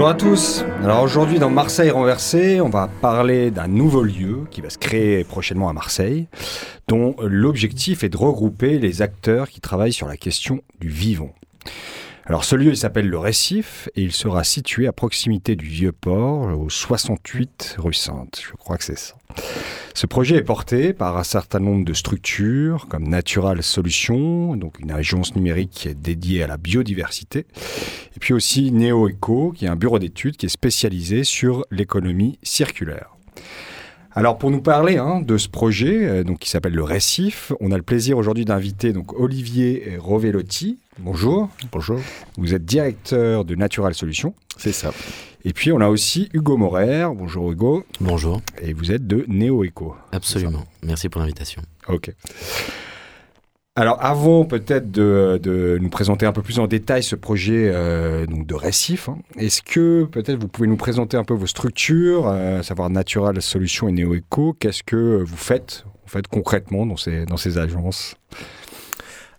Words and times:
Bonjour 0.00 0.08
à 0.08 0.14
tous. 0.14 0.64
Alors 0.82 1.02
aujourd'hui 1.02 1.38
dans 1.38 1.50
Marseille 1.50 1.90
renversée, 1.90 2.60
on 2.62 2.70
va 2.70 2.88
parler 2.88 3.50
d'un 3.50 3.66
nouveau 3.66 4.02
lieu 4.02 4.46
qui 4.50 4.62
va 4.62 4.70
se 4.70 4.78
créer 4.78 5.24
prochainement 5.24 5.68
à 5.68 5.74
Marseille, 5.74 6.26
dont 6.88 7.14
l'objectif 7.20 8.02
est 8.02 8.08
de 8.08 8.16
regrouper 8.16 8.78
les 8.78 9.02
acteurs 9.02 9.50
qui 9.50 9.60
travaillent 9.60 9.92
sur 9.92 10.08
la 10.08 10.16
question 10.16 10.62
du 10.80 10.88
vivant. 10.88 11.34
Alors 12.30 12.44
ce 12.44 12.54
lieu 12.54 12.76
s'appelle 12.76 13.08
le 13.08 13.18
Récif 13.18 13.88
et 13.96 14.02
il 14.02 14.12
sera 14.12 14.44
situé 14.44 14.86
à 14.86 14.92
proximité 14.92 15.56
du 15.56 15.66
Vieux-Port 15.66 16.56
au 16.56 16.70
68 16.70 17.74
rue 17.78 17.92
Sainte. 17.92 18.40
Je 18.48 18.52
crois 18.52 18.78
que 18.78 18.84
c'est 18.84 18.96
ça. 18.96 19.16
Ce 19.94 20.06
projet 20.06 20.36
est 20.36 20.44
porté 20.44 20.92
par 20.92 21.16
un 21.16 21.24
certain 21.24 21.58
nombre 21.58 21.84
de 21.84 21.92
structures 21.92 22.86
comme 22.88 23.08
Natural 23.08 23.64
Solutions, 23.64 24.54
donc 24.54 24.78
une 24.78 24.92
agence 24.92 25.34
numérique 25.34 25.88
dédiée 26.00 26.44
à 26.44 26.46
la 26.46 26.56
biodiversité, 26.56 27.46
et 28.14 28.20
puis 28.20 28.32
aussi 28.32 28.70
NeoEco, 28.70 29.50
qui 29.50 29.64
est 29.64 29.68
un 29.68 29.74
bureau 29.74 29.98
d'études 29.98 30.36
qui 30.36 30.46
est 30.46 30.50
spécialisé 30.50 31.24
sur 31.24 31.64
l'économie 31.72 32.38
circulaire. 32.44 33.16
Alors 34.12 34.38
pour 34.38 34.52
nous 34.52 34.60
parler 34.60 34.98
hein, 34.98 35.20
de 35.20 35.36
ce 35.36 35.48
projet, 35.48 36.06
euh, 36.06 36.22
donc 36.22 36.38
qui 36.38 36.50
s'appelle 36.50 36.74
le 36.74 36.84
Récif, 36.84 37.52
on 37.58 37.72
a 37.72 37.76
le 37.76 37.82
plaisir 37.82 38.18
aujourd'hui 38.18 38.44
d'inviter 38.44 38.92
donc 38.92 39.18
Olivier 39.18 39.96
Rovellotti. 39.98 40.78
Bonjour. 41.02 41.48
Bonjour. 41.72 41.98
Vous 42.36 42.54
êtes 42.54 42.66
directeur 42.66 43.46
de 43.46 43.54
Natural 43.54 43.94
Solutions. 43.94 44.34
C'est 44.58 44.72
ça. 44.72 44.92
Et 45.44 45.54
puis 45.54 45.72
on 45.72 45.80
a 45.80 45.88
aussi 45.88 46.28
Hugo 46.34 46.58
Morer. 46.58 47.04
Bonjour 47.14 47.50
Hugo. 47.50 47.84
Bonjour. 48.00 48.42
Et 48.60 48.74
vous 48.74 48.92
êtes 48.92 49.06
de 49.06 49.24
NeoEco. 49.26 49.96
Absolument. 50.12 50.64
Merci 50.82 51.08
pour 51.08 51.22
l'invitation. 51.22 51.62
Ok. 51.88 52.12
Alors 53.76 53.96
avant 54.04 54.44
peut-être 54.44 54.90
de, 54.90 55.78
nous 55.80 55.88
présenter 55.88 56.26
un 56.26 56.32
peu 56.32 56.42
plus 56.42 56.58
en 56.58 56.66
détail 56.66 57.02
ce 57.02 57.16
projet 57.16 57.70
euh, 57.72 58.26
donc 58.26 58.46
de 58.46 58.54
récif, 58.54 59.08
hein, 59.08 59.16
est-ce 59.38 59.62
que 59.62 60.04
peut-être 60.04 60.38
vous 60.38 60.48
pouvez 60.48 60.68
nous 60.68 60.76
présenter 60.76 61.16
un 61.16 61.24
peu 61.24 61.32
vos 61.32 61.46
structures, 61.46 62.26
euh, 62.26 62.58
à 62.58 62.62
savoir 62.62 62.90
Natural 62.90 63.40
Solutions 63.40 63.88
et 63.88 63.92
NeoEco, 63.92 64.54
qu'est-ce 64.58 64.82
que 64.82 65.22
vous 65.22 65.36
faites, 65.36 65.84
en 66.04 66.08
fait, 66.08 66.26
concrètement 66.26 66.84
dans 66.84 66.96
ces, 66.96 67.24
dans 67.24 67.38
ces 67.38 67.56
agences? 67.56 68.16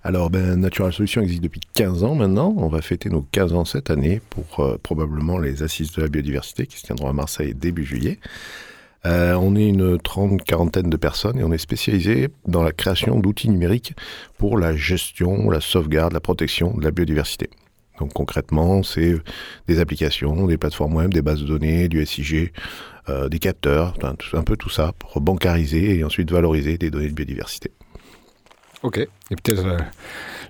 Alors, 0.04 0.32
ben, 0.32 0.56
Natural 0.56 0.92
Solutions 0.92 1.22
existe 1.22 1.44
depuis 1.44 1.62
15 1.76 2.04
ans 2.04 2.16
maintenant. 2.16 2.56
On 2.58 2.70
va 2.70 2.82
fêter 2.82 3.10
nos 3.10 3.22
15 3.22 3.54
ans 3.54 3.66
cette 3.66 3.92
année 3.92 4.20
pour 4.32 4.60
euh, 4.60 4.78
probablement 4.82 5.38
les 5.38 5.62
assises 5.62 5.92
de 5.92 6.02
la 6.02 6.08
biodiversité 6.08 6.66
qui 6.66 6.80
se 6.80 6.84
tiendront 6.88 7.08
à 7.08 7.14
Marseille 7.14 7.54
début 7.54 7.86
juillet. 7.86 8.18
Euh, 9.06 9.34
on 9.36 9.56
est 9.56 9.68
une 9.68 10.00
trente, 10.00 10.44
quarantaine 10.44 10.90
de 10.90 10.98
personnes 10.98 11.40
et 11.40 11.44
on 11.44 11.52
est 11.52 11.60
spécialisé 11.60 12.30
dans 12.48 12.64
la 12.64 12.72
création 12.72 13.20
d'outils 13.20 13.50
numériques 13.50 13.94
pour 14.40 14.58
la 14.58 14.76
gestion, 14.76 15.50
la 15.52 15.62
sauvegarde, 15.62 16.14
la 16.14 16.20
protection 16.20 16.76
de 16.76 16.84
la 16.84 16.92
biodiversité. 16.92 17.50
Donc 18.00 18.14
concrètement, 18.14 18.82
c'est 18.82 19.16
des 19.68 19.80
applications, 19.80 20.48
des 20.48 20.58
plateformes 20.58 20.96
web, 20.96 21.14
des 21.14 21.22
bases 21.22 21.42
de 21.42 21.48
données, 21.48 21.88
du 21.88 22.04
SIG, 22.06 22.52
euh, 23.10 23.30
des 23.30 23.40
capteurs, 23.40 23.94
un 24.34 24.44
peu 24.44 24.58
tout 24.58 24.70
ça 24.70 24.94
pour 24.98 25.22
bancariser 25.22 25.98
et 25.98 26.04
ensuite 26.04 26.32
valoriser 26.32 26.80
des 26.80 26.90
données 26.90 27.10
de 27.10 27.14
biodiversité. 27.14 27.72
Ok. 28.84 28.98
Et 28.98 29.36
peut-être 29.36 29.66
euh, 29.66 29.78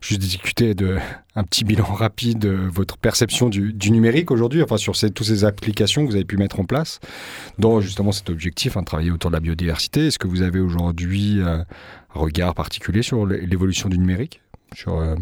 juste 0.02 0.22
discuter 0.22 0.74
de 0.74 0.98
un 1.36 1.44
petit 1.44 1.64
bilan 1.64 1.84
rapide 1.94 2.40
de 2.40 2.50
votre 2.50 2.98
perception 2.98 3.50
du, 3.50 3.92
numérique 3.92 4.32
aujourd'hui, 4.32 4.64
enfin 4.64 4.78
sur 4.78 4.98
toutes 4.98 5.24
ces 5.24 5.44
applications 5.44 6.06
que 6.06 6.10
vous 6.10 6.16
avez 6.16 6.26
pu 6.26 6.38
mettre 6.38 6.60
en 6.60 6.66
place, 6.66 7.00
dans 7.60 7.82
justement 7.82 8.12
cet 8.12 8.30
objectif, 8.30 8.78
hein, 8.78 8.84
travailler 8.84 9.12
autour 9.12 9.32
de 9.32 9.36
la 9.36 9.42
biodiversité. 9.42 10.08
Est-ce 10.08 10.20
que 10.20 10.28
vous 10.28 10.42
avez 10.42 10.60
aujourd'hui 10.60 11.42
euh, 11.42 11.58
un 11.58 11.66
regard 12.14 12.56
particulier 12.56 13.02
sur 13.02 13.26
l'évolution 13.26 13.90
du 13.90 13.98
numérique? 13.98 14.42
Sur, 14.74 14.98
euh, 14.98 15.16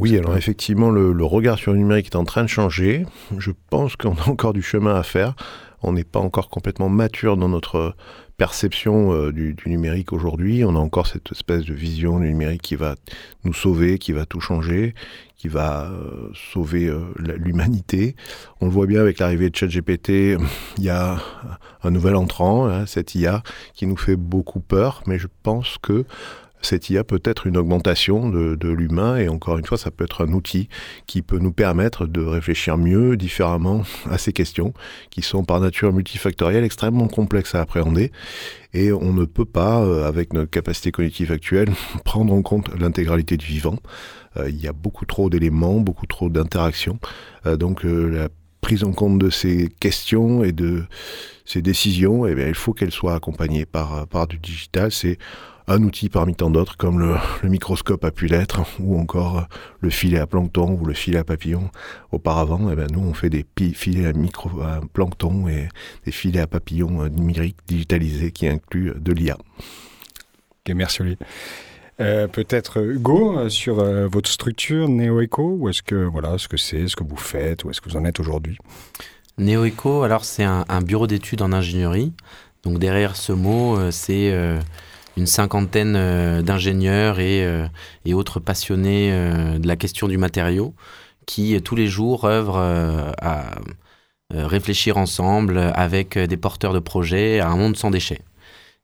oui, 0.00 0.18
alors 0.18 0.36
effectivement, 0.36 0.90
le, 0.90 1.24
regard 1.24 1.56
sur 1.56 1.72
le 1.72 1.78
numérique 1.78 2.06
est 2.06 2.16
en 2.16 2.24
train 2.24 2.42
de 2.42 2.48
changer. 2.48 3.06
Je 3.38 3.52
pense 3.70 3.94
qu'on 3.94 4.14
a 4.14 4.28
encore 4.28 4.52
du 4.52 4.62
chemin 4.62 4.96
à 4.96 5.04
faire. 5.04 5.36
On 5.82 5.92
n'est 5.92 6.04
pas 6.04 6.18
encore 6.18 6.48
complètement 6.48 6.88
mature 6.88 7.36
dans 7.36 7.48
notre 7.48 7.94
perception 8.36 9.12
euh, 9.12 9.32
du, 9.32 9.54
numérique 9.66 10.12
aujourd'hui. 10.12 10.64
On 10.64 10.74
a 10.76 10.78
encore 10.78 11.06
cette 11.06 11.30
espèce 11.32 11.64
de 11.64 11.74
vision 11.74 12.18
du 12.18 12.28
numérique 12.28 12.62
qui 12.62 12.76
va 12.76 12.96
nous 13.44 13.52
sauver, 13.52 13.98
qui 13.98 14.12
va 14.12 14.26
tout 14.26 14.40
changer, 14.40 14.94
qui 15.36 15.48
va 15.48 15.90
euh, 15.90 16.30
sauver 16.52 16.86
euh, 16.86 17.04
l'humanité. 17.16 18.16
On 18.60 18.66
le 18.66 18.72
voit 18.72 18.86
bien 18.86 19.00
avec 19.00 19.18
l'arrivée 19.18 19.50
de 19.50 19.56
ChatGPT. 19.56 20.08
Il 20.78 20.84
y 20.84 20.90
a 20.90 21.18
un 21.82 21.90
nouvel 21.90 22.16
entrant, 22.16 22.66
hein, 22.66 22.86
cette 22.86 23.14
IA, 23.14 23.42
qui 23.74 23.86
nous 23.86 23.96
fait 23.96 24.16
beaucoup 24.16 24.60
peur, 24.60 25.02
mais 25.06 25.18
je 25.18 25.28
pense 25.42 25.76
que 25.80 26.04
cette 26.64 26.90
IA 26.90 27.04
peut 27.04 27.20
être 27.24 27.46
une 27.46 27.56
augmentation 27.56 28.28
de, 28.28 28.68
l'humain 28.68 29.16
et 29.16 29.28
encore 29.28 29.58
une 29.58 29.64
fois, 29.64 29.78
ça 29.78 29.90
peut 29.90 30.04
être 30.04 30.24
un 30.24 30.32
outil 30.32 30.68
qui 31.06 31.22
peut 31.22 31.38
nous 31.38 31.52
permettre 31.52 32.06
de 32.06 32.22
réfléchir 32.22 32.76
mieux, 32.76 33.16
différemment 33.16 33.82
à 34.10 34.18
ces 34.18 34.32
questions 34.32 34.74
qui 35.10 35.22
sont 35.22 35.44
par 35.44 35.60
nature 35.60 35.92
multifactorielles, 35.92 36.64
extrêmement 36.64 37.08
complexes 37.08 37.54
à 37.54 37.60
appréhender 37.60 38.10
et 38.74 38.92
on 38.92 39.12
ne 39.12 39.24
peut 39.24 39.44
pas, 39.44 39.82
euh, 39.82 40.06
avec 40.06 40.32
notre 40.32 40.50
capacité 40.50 40.90
cognitive 40.90 41.32
actuelle, 41.32 41.70
prendre 42.04 42.34
en 42.34 42.42
compte 42.42 42.68
l'intégralité 42.78 43.36
du 43.36 43.46
vivant. 43.46 43.78
Euh, 44.36 44.50
il 44.50 44.60
y 44.60 44.66
a 44.66 44.72
beaucoup 44.72 45.06
trop 45.06 45.30
d'éléments, 45.30 45.80
beaucoup 45.80 46.06
trop 46.06 46.28
d'interactions. 46.28 46.98
Euh, 47.46 47.56
donc 47.56 47.84
la 47.84 48.28
prise 48.60 48.82
en 48.82 48.92
compte 48.92 49.18
de 49.18 49.30
ces 49.30 49.68
questions 49.78 50.42
et 50.42 50.52
de 50.52 50.84
ces 51.44 51.62
décisions, 51.62 52.26
eh 52.26 52.34
bien, 52.34 52.48
il 52.48 52.54
faut 52.54 52.72
qu'elles 52.72 52.90
soient 52.90 53.14
accompagnées 53.14 53.66
par, 53.66 54.26
du 54.26 54.38
digital. 54.38 54.90
Un 55.66 55.82
outil 55.82 56.08
parmi 56.08 56.34
tant 56.34 56.50
d'autres, 56.50 56.76
comme 56.76 56.98
le, 56.98 57.16
microscope 57.48 58.04
a 58.04 58.10
pu 58.10 58.26
l'être, 58.26 58.60
ou 58.80 58.98
encore 58.98 59.46
le 59.80 59.90
filet 59.90 60.18
à 60.18 60.26
plancton 60.26 60.78
ou 60.80 60.84
le 60.84 60.94
filet 60.94 61.18
à 61.18 61.24
papillon. 61.24 61.70
Auparavant, 62.12 62.70
eh 62.70 62.76
ben, 62.76 62.86
nous, 62.92 63.00
on 63.00 63.14
fait 63.14 63.30
des 63.30 63.46
filets 63.72 64.06
à, 64.06 64.12
micro, 64.12 64.50
plancton 64.92 65.48
et 65.48 65.68
des 66.04 66.12
filets 66.12 66.40
à 66.40 66.46
papillons 66.46 67.02
euh, 67.02 67.08
numériques 67.08 67.58
digitalisés 67.66 68.30
qui 68.30 68.46
incluent 68.46 68.92
de 68.96 69.12
l'IA. 69.12 69.36
Ok, 69.36 70.74
merci 70.74 71.00
Olivier. 71.00 71.18
Euh, 72.00 72.26
peut-être 72.26 72.82
Hugo 72.82 73.38
euh, 73.38 73.48
sur 73.48 73.76
votre 74.08 74.28
structure 74.28 74.88
NeoEco 74.88 75.56
ou 75.60 75.68
est-ce 75.68 75.82
que 75.82 75.94
voilà 75.94 76.38
ce 76.38 76.48
que 76.48 76.56
c'est, 76.56 76.88
ce 76.88 76.96
que 76.96 77.04
vous 77.04 77.16
faites 77.16 77.62
ou 77.62 77.70
est-ce 77.70 77.80
que 77.80 77.88
vous 77.88 77.96
en 77.96 78.04
êtes 78.04 78.18
aujourd'hui? 78.18 78.58
NeoEco, 79.38 80.02
alors 80.02 80.24
c'est 80.24 80.42
un, 80.42 80.64
un, 80.68 80.80
bureau 80.80 81.06
d'études 81.06 81.40
en 81.40 81.52
ingénierie. 81.52 82.12
Donc 82.64 82.78
derrière 82.78 83.14
ce 83.14 83.32
mot, 83.32 83.78
c'est 83.92 84.32
une 85.16 85.26
cinquantaine 85.26 85.94
euh, 85.96 86.42
d'ingénieurs 86.42 87.20
et, 87.20 87.44
euh, 87.44 87.66
et, 88.04 88.14
autres 88.14 88.40
passionnés 88.40 89.10
euh, 89.12 89.58
de 89.58 89.66
la 89.66 89.76
question 89.76 90.08
du 90.08 90.18
matériau 90.18 90.74
qui 91.26 91.60
tous 91.62 91.74
les 91.74 91.86
jours 91.86 92.26
œuvrent 92.26 92.58
à 92.58 93.46
réfléchir 94.30 94.98
ensemble 94.98 95.56
avec 95.74 96.18
des 96.18 96.36
porteurs 96.36 96.74
de 96.74 96.80
projets 96.80 97.40
à 97.40 97.48
un 97.48 97.56
monde 97.56 97.78
sans 97.78 97.90
déchets. 97.90 98.20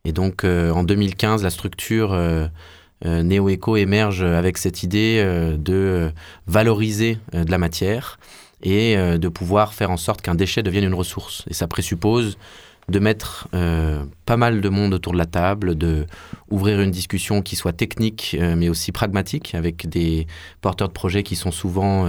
Et 0.07 0.13
donc 0.13 0.45
en 0.45 0.83
2015, 0.83 1.43
la 1.43 1.51
structure 1.51 2.19
NeoEco 3.05 3.77
émerge 3.77 4.23
avec 4.23 4.57
cette 4.57 4.83
idée 4.83 5.23
de 5.59 6.11
valoriser 6.47 7.19
de 7.35 7.51
la 7.51 7.59
matière 7.59 8.19
et 8.63 8.97
de 8.97 9.29
pouvoir 9.29 9.75
faire 9.75 9.91
en 9.91 9.99
sorte 9.99 10.23
qu'un 10.23 10.35
déchet 10.35 10.63
devienne 10.63 10.85
une 10.85 10.95
ressource. 10.95 11.45
Et 11.51 11.53
ça 11.53 11.67
présuppose 11.67 12.39
de 12.89 12.99
mettre 12.99 13.49
euh, 13.55 14.05
pas 14.27 14.37
mal 14.37 14.61
de 14.61 14.69
monde 14.69 14.95
autour 14.95 15.13
de 15.13 15.19
la 15.19 15.27
table, 15.27 15.77
de 15.77 16.07
ouvrir 16.51 16.81
une 16.81 16.91
discussion 16.91 17.43
qui 17.43 17.57
soit 17.57 17.73
technique 17.73 18.37
euh, 18.39 18.57
mais 18.57 18.69
aussi 18.69 18.93
pragmatique 18.93 19.55
avec 19.55 19.89
des 19.89 20.27
porteurs 20.61 20.89
de 20.89 20.93
projets 20.93 21.23
qui 21.23 21.37
sont 21.37 21.53
souvent 21.53 22.07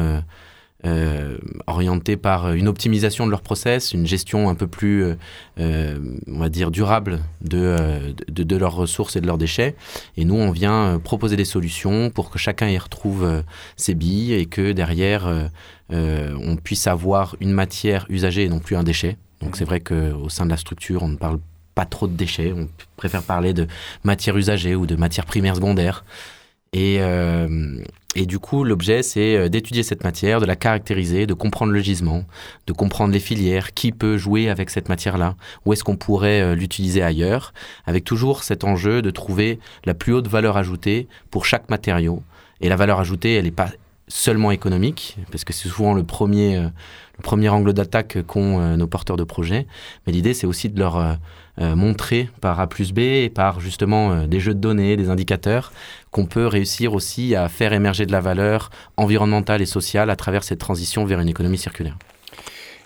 euh, 0.83 1.37
orientés 1.67 2.17
par 2.17 2.53
une 2.53 2.67
optimisation 2.67 3.27
de 3.27 3.31
leur 3.31 3.41
process, 3.41 3.93
une 3.93 4.07
gestion 4.07 4.49
un 4.49 4.55
peu 4.55 4.65
plus, 4.65 5.05
on 5.57 6.39
va 6.39 6.49
dire, 6.49 6.71
durable 6.71 7.19
de, 7.41 8.15
de, 8.27 8.41
de, 8.41 8.55
leurs 8.57 8.73
ressources 8.73 9.15
et 9.15 9.21
de 9.21 9.27
leurs 9.27 9.37
déchets. 9.37 9.75
Et 10.17 10.25
nous, 10.25 10.35
on 10.35 10.49
vient 10.49 10.99
proposer 11.03 11.35
des 11.35 11.45
solutions 11.45 12.09
pour 12.09 12.31
que 12.31 12.39
chacun 12.39 12.67
y 12.67 12.79
retrouve 12.79 13.43
ses 13.75 13.93
billes 13.93 14.33
et 14.33 14.47
que 14.47 14.71
derrière, 14.71 15.31
on 15.91 16.55
puisse 16.55 16.87
avoir 16.87 17.35
une 17.39 17.51
matière 17.51 18.07
usagée 18.09 18.45
et 18.45 18.49
non 18.49 18.59
plus 18.59 18.75
un 18.75 18.83
déchet. 18.83 19.17
Donc 19.41 19.57
c'est 19.57 19.65
vrai 19.65 19.79
qu'au 19.79 20.29
sein 20.29 20.45
de 20.45 20.51
la 20.51 20.57
structure, 20.57 21.03
on 21.03 21.09
ne 21.09 21.17
parle 21.17 21.39
pas 21.75 21.85
trop 21.85 22.07
de 22.07 22.13
déchets, 22.13 22.53
on 22.55 22.67
préfère 22.97 23.23
parler 23.23 23.53
de 23.53 23.67
matière 24.03 24.37
usagée 24.37 24.75
ou 24.75 24.85
de 24.85 24.95
matière 24.95 25.25
primaire 25.25 25.55
secondaire. 25.55 26.03
Et, 26.73 26.97
euh, 27.01 27.83
et 28.15 28.25
du 28.25 28.39
coup, 28.39 28.63
l'objet, 28.63 29.03
c'est 29.03 29.35
euh, 29.35 29.49
d'étudier 29.49 29.83
cette 29.83 30.03
matière, 30.05 30.39
de 30.39 30.45
la 30.45 30.55
caractériser, 30.55 31.27
de 31.27 31.33
comprendre 31.33 31.73
le 31.73 31.81
gisement, 31.81 32.23
de 32.67 32.73
comprendre 32.73 33.13
les 33.13 33.19
filières, 33.19 33.73
qui 33.73 33.91
peut 33.91 34.17
jouer 34.17 34.49
avec 34.49 34.69
cette 34.69 34.87
matière-là, 34.87 35.35
où 35.65 35.73
est-ce 35.73 35.83
qu'on 35.83 35.97
pourrait 35.97 36.41
euh, 36.41 36.55
l'utiliser 36.55 37.03
ailleurs, 37.03 37.53
avec 37.85 38.05
toujours 38.05 38.43
cet 38.43 38.63
enjeu 38.63 39.01
de 39.01 39.11
trouver 39.11 39.59
la 39.83 39.93
plus 39.93 40.13
haute 40.13 40.27
valeur 40.27 40.55
ajoutée 40.55 41.07
pour 41.29 41.45
chaque 41.45 41.69
matériau. 41.69 42.23
Et 42.61 42.69
la 42.69 42.77
valeur 42.77 42.99
ajoutée, 42.99 43.35
elle 43.35 43.45
n'est 43.45 43.51
pas 43.51 43.71
seulement 44.07 44.51
économique, 44.51 45.17
parce 45.29 45.43
que 45.43 45.51
c'est 45.51 45.69
souvent 45.69 45.93
le 45.93 46.03
premier, 46.03 46.69
premier 47.21 47.49
angle 47.49 47.73
d'attaque 47.73 48.17
qu'ont 48.27 48.75
nos 48.77 48.87
porteurs 48.87 49.17
de 49.17 49.23
projets, 49.23 49.67
mais 50.05 50.13
l'idée, 50.13 50.33
c'est 50.33 50.47
aussi 50.47 50.69
de 50.69 50.79
leur 50.79 51.17
euh, 51.59 51.75
montrer 51.75 52.29
par 52.39 52.61
A 52.61 52.67
plus 52.67 52.93
B 52.93 52.99
et 52.99 53.29
par 53.29 53.59
justement 53.59 54.13
euh, 54.13 54.25
des 54.25 54.39
jeux 54.39 54.53
de 54.53 54.59
données, 54.59 54.95
des 54.95 55.09
indicateurs, 55.09 55.73
qu'on 56.09 56.25
peut 56.25 56.47
réussir 56.47 56.93
aussi 56.93 57.35
à 57.35 57.49
faire 57.49 57.73
émerger 57.73 58.05
de 58.05 58.13
la 58.13 58.21
valeur 58.21 58.69
environnementale 58.95 59.61
et 59.61 59.65
sociale 59.65 60.09
à 60.09 60.15
travers 60.15 60.45
cette 60.45 60.59
transition 60.59 61.03
vers 61.03 61.19
une 61.19 61.27
économie 61.27 61.57
circulaire. 61.57 61.97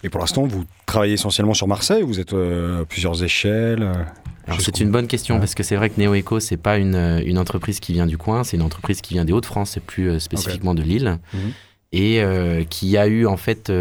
Et 0.03 0.09
pour 0.09 0.19
l'instant, 0.19 0.47
vous 0.47 0.65
travaillez 0.87 1.13
essentiellement 1.13 1.53
sur 1.53 1.67
Marseille, 1.67 2.01
vous 2.01 2.19
êtes 2.19 2.33
euh, 2.33 2.81
à 2.81 2.85
plusieurs 2.85 3.23
échelles 3.23 3.91
c'est 4.59 4.79
une 4.79 4.91
bonne 4.91 5.07
question 5.07 5.39
parce 5.39 5.55
que 5.55 5.63
c'est 5.63 5.75
vrai 5.75 5.89
que 5.89 5.99
NeoEco, 5.99 6.39
c'est 6.39 6.57
pas 6.57 6.77
une, 6.77 7.23
une, 7.25 7.39
entreprise 7.39 7.79
qui 7.79 7.93
vient 7.93 8.05
du 8.05 8.19
coin, 8.19 8.43
c'est 8.43 8.57
une 8.57 8.61
entreprise 8.61 9.01
qui 9.01 9.15
vient 9.15 9.25
des 9.25 9.33
Hauts-de-France, 9.33 9.71
c'est 9.71 9.83
plus 9.83 10.19
spécifiquement 10.19 10.75
de 10.75 10.83
Lille, 10.83 11.17
mhm. 11.33 11.51
Et 11.91 12.21
qui 12.69 12.97
a 12.97 13.07
eu 13.07 13.25
en 13.25 13.37
fait 13.37 13.71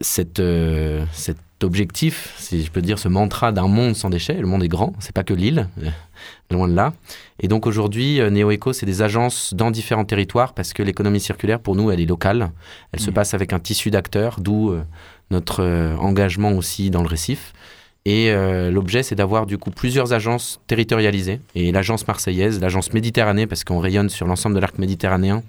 cette, 0.00 0.42
cette 1.12 1.38
objectif, 1.62 2.34
si 2.38 2.62
je 2.64 2.70
peux 2.70 2.82
dire, 2.82 2.98
ce 2.98 3.08
mantra 3.08 3.52
d'un 3.52 3.68
monde 3.68 3.96
sans 3.96 4.10
déchets. 4.10 4.34
Le 4.34 4.46
monde 4.46 4.62
est 4.62 4.68
grand, 4.68 4.92
c'est 4.98 5.14
pas 5.14 5.24
que 5.24 5.32
l'île, 5.32 5.68
euh, 5.82 5.88
loin 6.50 6.68
de 6.68 6.74
là. 6.74 6.92
Et 7.40 7.48
donc 7.48 7.66
aujourd'hui, 7.66 8.20
euh, 8.20 8.30
NeoEco, 8.30 8.72
c'est 8.72 8.86
des 8.86 9.02
agences 9.02 9.54
dans 9.54 9.70
différents 9.70 10.04
territoires 10.04 10.52
parce 10.52 10.72
que 10.72 10.82
l'économie 10.82 11.20
circulaire, 11.20 11.60
pour 11.60 11.74
nous, 11.74 11.90
elle 11.90 12.00
est 12.00 12.06
locale. 12.06 12.50
Elle 12.92 13.00
se 13.00 13.10
mmh. 13.10 13.14
passe 13.14 13.34
avec 13.34 13.52
un 13.52 13.58
tissu 13.58 13.90
d'acteurs, 13.90 14.38
d'où 14.40 14.70
euh, 14.70 14.82
notre 15.30 15.64
engagement 15.98 16.52
aussi 16.52 16.90
dans 16.90 17.02
le 17.02 17.08
récif. 17.08 17.52
Et 18.04 18.32
l'objet, 18.70 19.02
c'est 19.02 19.16
d'avoir 19.16 19.46
du 19.46 19.58
coup 19.58 19.72
plusieurs 19.72 20.12
agences 20.12 20.60
territorialisées. 20.68 21.40
Et 21.56 21.72
l'agence 21.72 22.06
marseillaise, 22.06 22.60
l'agence 22.60 22.92
méditerranée, 22.92 23.48
parce 23.48 23.64
qu'on 23.64 23.80
rayonne 23.80 24.08
sur 24.08 24.28
l'ensemble 24.28 24.54
de 24.54 24.60
l'arc 24.60 24.78
méditerranéen. 24.78 25.42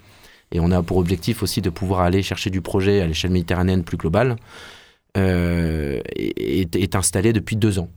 Et 0.52 0.60
on 0.60 0.72
a 0.72 0.82
pour 0.82 0.98
objectif 0.98 1.44
aussi 1.44 1.62
de 1.62 1.70
pouvoir 1.70 2.02
aller 2.02 2.24
chercher 2.24 2.50
du 2.50 2.62
projet 2.62 3.02
à 3.02 3.08
l'échelle 3.08 3.32
méditerranéenne 3.32 3.84
plus 3.84 3.98
globale. 3.98 4.38
Euh, 5.18 6.00
est, 6.16 6.76
est, 6.76 6.96
installé 6.96 7.34
depuis 7.34 7.56
deux 7.56 7.80
ans. 7.80 7.90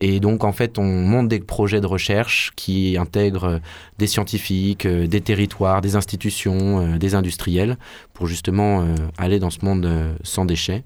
Et 0.00 0.20
donc, 0.20 0.44
en 0.44 0.52
fait, 0.52 0.78
on 0.78 0.84
monte 0.84 1.28
des 1.28 1.38
projets 1.38 1.80
de 1.80 1.86
recherche 1.86 2.52
qui 2.54 2.98
intègrent 2.98 3.60
des 3.98 4.06
scientifiques, 4.06 4.84
euh, 4.84 5.06
des 5.06 5.22
territoires, 5.22 5.80
des 5.80 5.96
institutions, 5.96 6.80
euh, 6.80 6.98
des 6.98 7.14
industriels, 7.14 7.78
pour 8.12 8.26
justement 8.26 8.86
aller 9.16 9.38
dans 9.38 9.48
ce 9.48 9.64
monde 9.64 9.88
sans 10.22 10.44
déchets. 10.44 10.82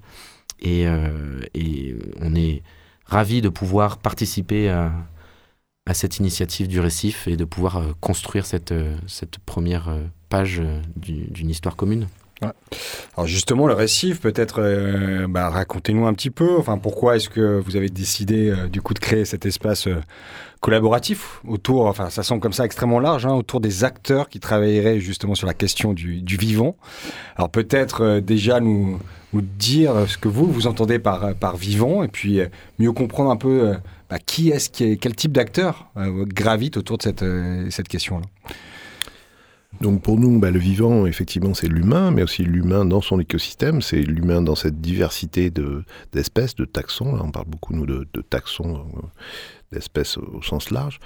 Et, 0.60 0.86
et 1.54 1.96
on 2.20 2.34
est 2.34 2.62
ravis 3.04 3.40
de 3.42 3.48
pouvoir 3.48 3.98
participer 3.98 4.68
à, 4.68 4.92
à, 5.88 5.94
cette 5.94 6.18
initiative 6.18 6.68
du 6.68 6.80
récif 6.80 7.26
et 7.26 7.36
de 7.36 7.44
pouvoir 7.44 7.82
construire 8.00 8.46
cette, 8.46 8.74
cette 9.06 9.38
première 9.38 9.96
page 10.28 10.62
d'une 10.96 11.50
histoire 11.50 11.76
commune. 11.76 12.06
Alors 13.16 13.26
justement, 13.26 13.66
le 13.66 13.74
récif, 13.74 14.20
peut-être, 14.20 14.60
euh, 14.60 15.26
bah, 15.28 15.48
racontez-nous 15.50 16.06
un 16.06 16.14
petit 16.14 16.30
peu. 16.30 16.56
Enfin, 16.58 16.78
pourquoi 16.78 17.16
est-ce 17.16 17.28
que 17.28 17.60
vous 17.60 17.76
avez 17.76 17.88
décidé 17.88 18.50
euh, 18.50 18.68
du 18.68 18.80
coup 18.80 18.94
de 18.94 19.00
créer 19.00 19.24
cet 19.24 19.44
espace 19.44 19.88
euh, 19.88 19.96
collaboratif 20.60 21.40
autour, 21.46 21.86
enfin, 21.86 22.10
ça 22.10 22.22
semble 22.22 22.40
comme 22.40 22.52
ça 22.52 22.64
extrêmement 22.64 23.00
large, 23.00 23.26
hein, 23.26 23.34
autour 23.34 23.60
des 23.60 23.84
acteurs 23.84 24.28
qui 24.28 24.40
travailleraient 24.40 25.00
justement 25.00 25.34
sur 25.34 25.46
la 25.46 25.54
question 25.54 25.92
du, 25.92 26.22
vivant. 26.36 26.76
Alors 27.36 27.48
peut-être 27.48 28.18
déjà 28.18 28.58
nous, 28.60 28.98
nous, 29.32 29.40
dire 29.40 30.08
ce 30.08 30.18
que 30.18 30.26
vous 30.26 30.50
vous 30.50 30.66
entendez 30.66 30.98
par 30.98 31.34
par 31.36 31.56
vivant, 31.56 32.02
et 32.02 32.08
puis 32.08 32.40
mieux 32.80 32.90
comprendre 32.90 33.30
un 33.30 33.36
peu 33.36 33.74
bah, 34.08 34.18
quel 34.18 35.16
type 35.16 35.32
d'acteur 35.32 35.90
gravite 35.96 36.76
autour 36.76 36.98
de 36.98 37.02
cette 37.02 37.24
cette 37.70 37.88
question-là? 37.88 38.26
Donc 39.80 40.02
pour 40.02 40.18
nous, 40.18 40.38
bah, 40.40 40.50
le 40.50 40.58
vivant, 40.58 41.06
effectivement, 41.06 41.54
c'est 41.54 41.68
l'humain, 41.68 42.10
mais 42.10 42.22
aussi 42.22 42.42
l'humain 42.42 42.84
dans 42.84 43.00
son 43.00 43.20
écosystème, 43.20 43.80
c'est 43.82 44.00
l'humain 44.00 44.42
dans 44.42 44.54
cette 44.54 44.80
diversité 44.80 45.52
d'espèces, 46.12 46.54
de, 46.56 46.64
taxons. 46.64 47.16
On 47.20 47.30
parle 47.30 47.46
beaucoup, 47.46 47.74
nous, 47.74 47.86
de, 47.86 48.08
de 48.12 48.20
taxons, 48.22 48.86
euh, 48.96 49.00
d'espèces 49.72 50.16
au 50.16 50.42
sens 50.42 50.70
large. 50.70 50.98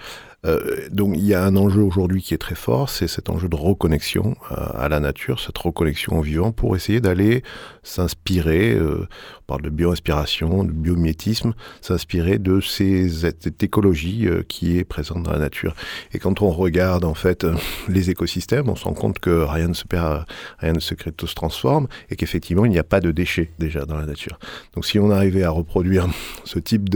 Euh, 0.44 0.88
donc 0.90 1.14
il 1.16 1.24
y 1.24 1.34
a 1.34 1.44
un 1.44 1.54
enjeu 1.54 1.82
aujourd'hui 1.82 2.20
qui 2.20 2.34
est 2.34 2.38
très 2.38 2.56
fort, 2.56 2.90
c'est 2.90 3.06
cet 3.06 3.30
enjeu 3.30 3.48
de 3.48 3.54
reconnexion 3.54 4.34
euh, 4.50 4.56
à 4.74 4.88
la 4.88 4.98
nature, 4.98 5.38
cette 5.38 5.56
reconnexion 5.56 6.18
au 6.18 6.22
vivant 6.22 6.50
pour 6.50 6.74
essayer 6.74 7.00
d'aller 7.00 7.44
s'inspirer, 7.84 8.72
euh, 8.72 9.06
on 9.42 9.44
parle 9.46 9.62
de 9.62 9.70
bioinspiration, 9.70 10.64
de 10.64 10.72
biomimétisme, 10.72 11.54
s'inspirer 11.80 12.38
de 12.38 12.60
ces, 12.60 13.08
cette 13.08 13.62
écologie 13.62 14.28
qui 14.48 14.78
est 14.78 14.84
présente 14.84 15.22
dans 15.22 15.32
la 15.32 15.38
nature. 15.38 15.74
Et 16.12 16.18
quand 16.18 16.42
on 16.42 16.50
regarde 16.50 17.04
en 17.04 17.14
fait 17.14 17.46
les 17.88 18.10
écosystèmes, 18.10 18.68
on 18.68 18.76
se 18.76 18.84
rend 18.84 18.94
compte 18.94 19.20
que 19.20 19.44
rien 19.44 19.68
ne 19.68 19.74
se 19.74 19.84
perd, 19.84 20.24
rien 20.58 20.72
ne 20.72 20.80
se 20.80 20.94
crée, 20.94 21.12
tout 21.12 21.28
se 21.28 21.34
transforme 21.34 21.86
et 22.10 22.16
qu'effectivement 22.16 22.64
il 22.64 22.72
n'y 22.72 22.78
a 22.78 22.84
pas 22.84 23.00
de 23.00 23.12
déchets 23.12 23.52
déjà 23.60 23.84
dans 23.84 23.96
la 23.96 24.06
nature. 24.06 24.40
Donc 24.74 24.86
si 24.86 24.98
on 24.98 25.10
arrivait 25.10 25.44
à 25.44 25.50
reproduire 25.50 26.08
ce 26.44 26.58
type 26.58 26.90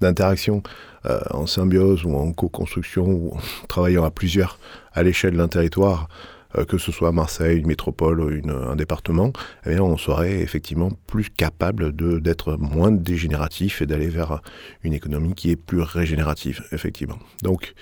d'interaction 0.00 0.62
euh, 1.06 1.20
en 1.30 1.46
symbiose 1.46 2.04
ou 2.04 2.14
en 2.14 2.32
co-construction 2.32 3.04
ou 3.04 3.34
en 3.34 3.40
travaillant 3.68 4.04
à 4.04 4.10
plusieurs 4.10 4.58
à 4.92 5.02
l'échelle 5.02 5.36
d'un 5.36 5.48
territoire, 5.48 6.08
euh, 6.56 6.64
que 6.64 6.78
ce 6.78 6.92
soit 6.92 7.12
Marseille, 7.12 7.58
une 7.58 7.66
métropole 7.66 8.20
ou 8.20 8.50
un 8.50 8.76
département, 8.76 9.32
eh 9.66 9.78
on 9.80 9.96
serait 9.96 10.40
effectivement 10.40 10.90
plus 11.06 11.28
capable 11.30 11.92
d'être 12.20 12.56
moins 12.56 12.90
dégénératif 12.90 13.82
et 13.82 13.86
d'aller 13.86 14.08
vers 14.08 14.40
une 14.82 14.92
économie 14.92 15.34
qui 15.34 15.50
est 15.50 15.56
plus 15.56 15.80
régénérative, 15.80 16.62
effectivement. 16.72 17.18
Donc, 17.42 17.74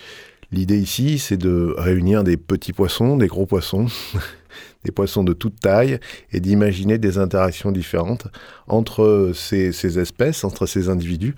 l'idée 0.51 0.79
ici, 0.79 1.19
c'est 1.19 1.37
de 1.37 1.75
réunir 1.77 2.25
des 2.25 2.37
petits 2.37 2.73
poissons, 2.73 3.17
des 3.17 3.27
gros 3.27 3.47
poissons, 3.47 3.87
des 4.85 4.93
poissons 4.93 5.25
de 5.25 5.33
toute 5.33 5.61
taille 5.61 5.99
et 6.33 6.41
d'imaginer 6.41 6.99
des 6.99 7.19
interactions 7.19 7.73
différentes 7.73 8.27
entre 8.67 9.33
ces, 9.35 9.99
espèces, 9.99 10.45
entre 10.45 10.67
ces 10.67 10.89
individus. 10.89 11.35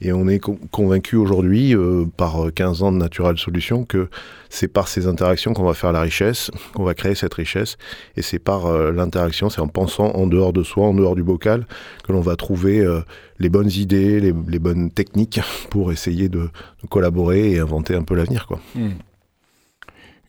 Et 0.00 0.12
on 0.12 0.28
est 0.28 0.38
convaincu 0.38 1.16
aujourd'hui, 1.16 1.74
euh, 1.74 2.04
par 2.16 2.52
15 2.54 2.82
ans 2.82 2.92
de 2.92 2.98
Natural 2.98 3.38
Solutions, 3.38 3.84
que 3.84 4.08
c'est 4.50 4.68
par 4.68 4.88
ces 4.88 5.06
interactions 5.06 5.54
qu'on 5.54 5.64
va 5.64 5.74
faire 5.74 5.92
la 5.92 6.00
richesse, 6.00 6.50
qu'on 6.74 6.84
va 6.84 6.94
créer 6.94 7.14
cette 7.14 7.34
richesse. 7.34 7.76
Et 8.16 8.22
c'est 8.22 8.38
par 8.38 8.66
euh, 8.66 8.92
l'interaction, 8.92 9.50
c'est 9.50 9.60
en 9.60 9.68
pensant 9.68 10.10
en 10.14 10.26
dehors 10.26 10.52
de 10.52 10.62
soi, 10.62 10.86
en 10.86 10.94
dehors 10.94 11.14
du 11.14 11.22
bocal, 11.22 11.66
que 12.04 12.12
l'on 12.12 12.20
va 12.20 12.36
trouver 12.36 12.80
euh, 12.80 13.00
les 13.38 13.48
bonnes 13.48 13.70
idées, 13.70 14.20
les, 14.20 14.58
bonnes 14.58 14.90
techniques 14.90 15.40
pour 15.70 15.92
essayer 15.92 16.28
de, 16.28 16.50
collaborer 16.90 17.52
et 17.52 17.60
inventer 17.60 17.94
un 17.94 18.02
peu 18.02 18.14
l'avenir. 18.14 18.46
Hmm. 18.74 18.90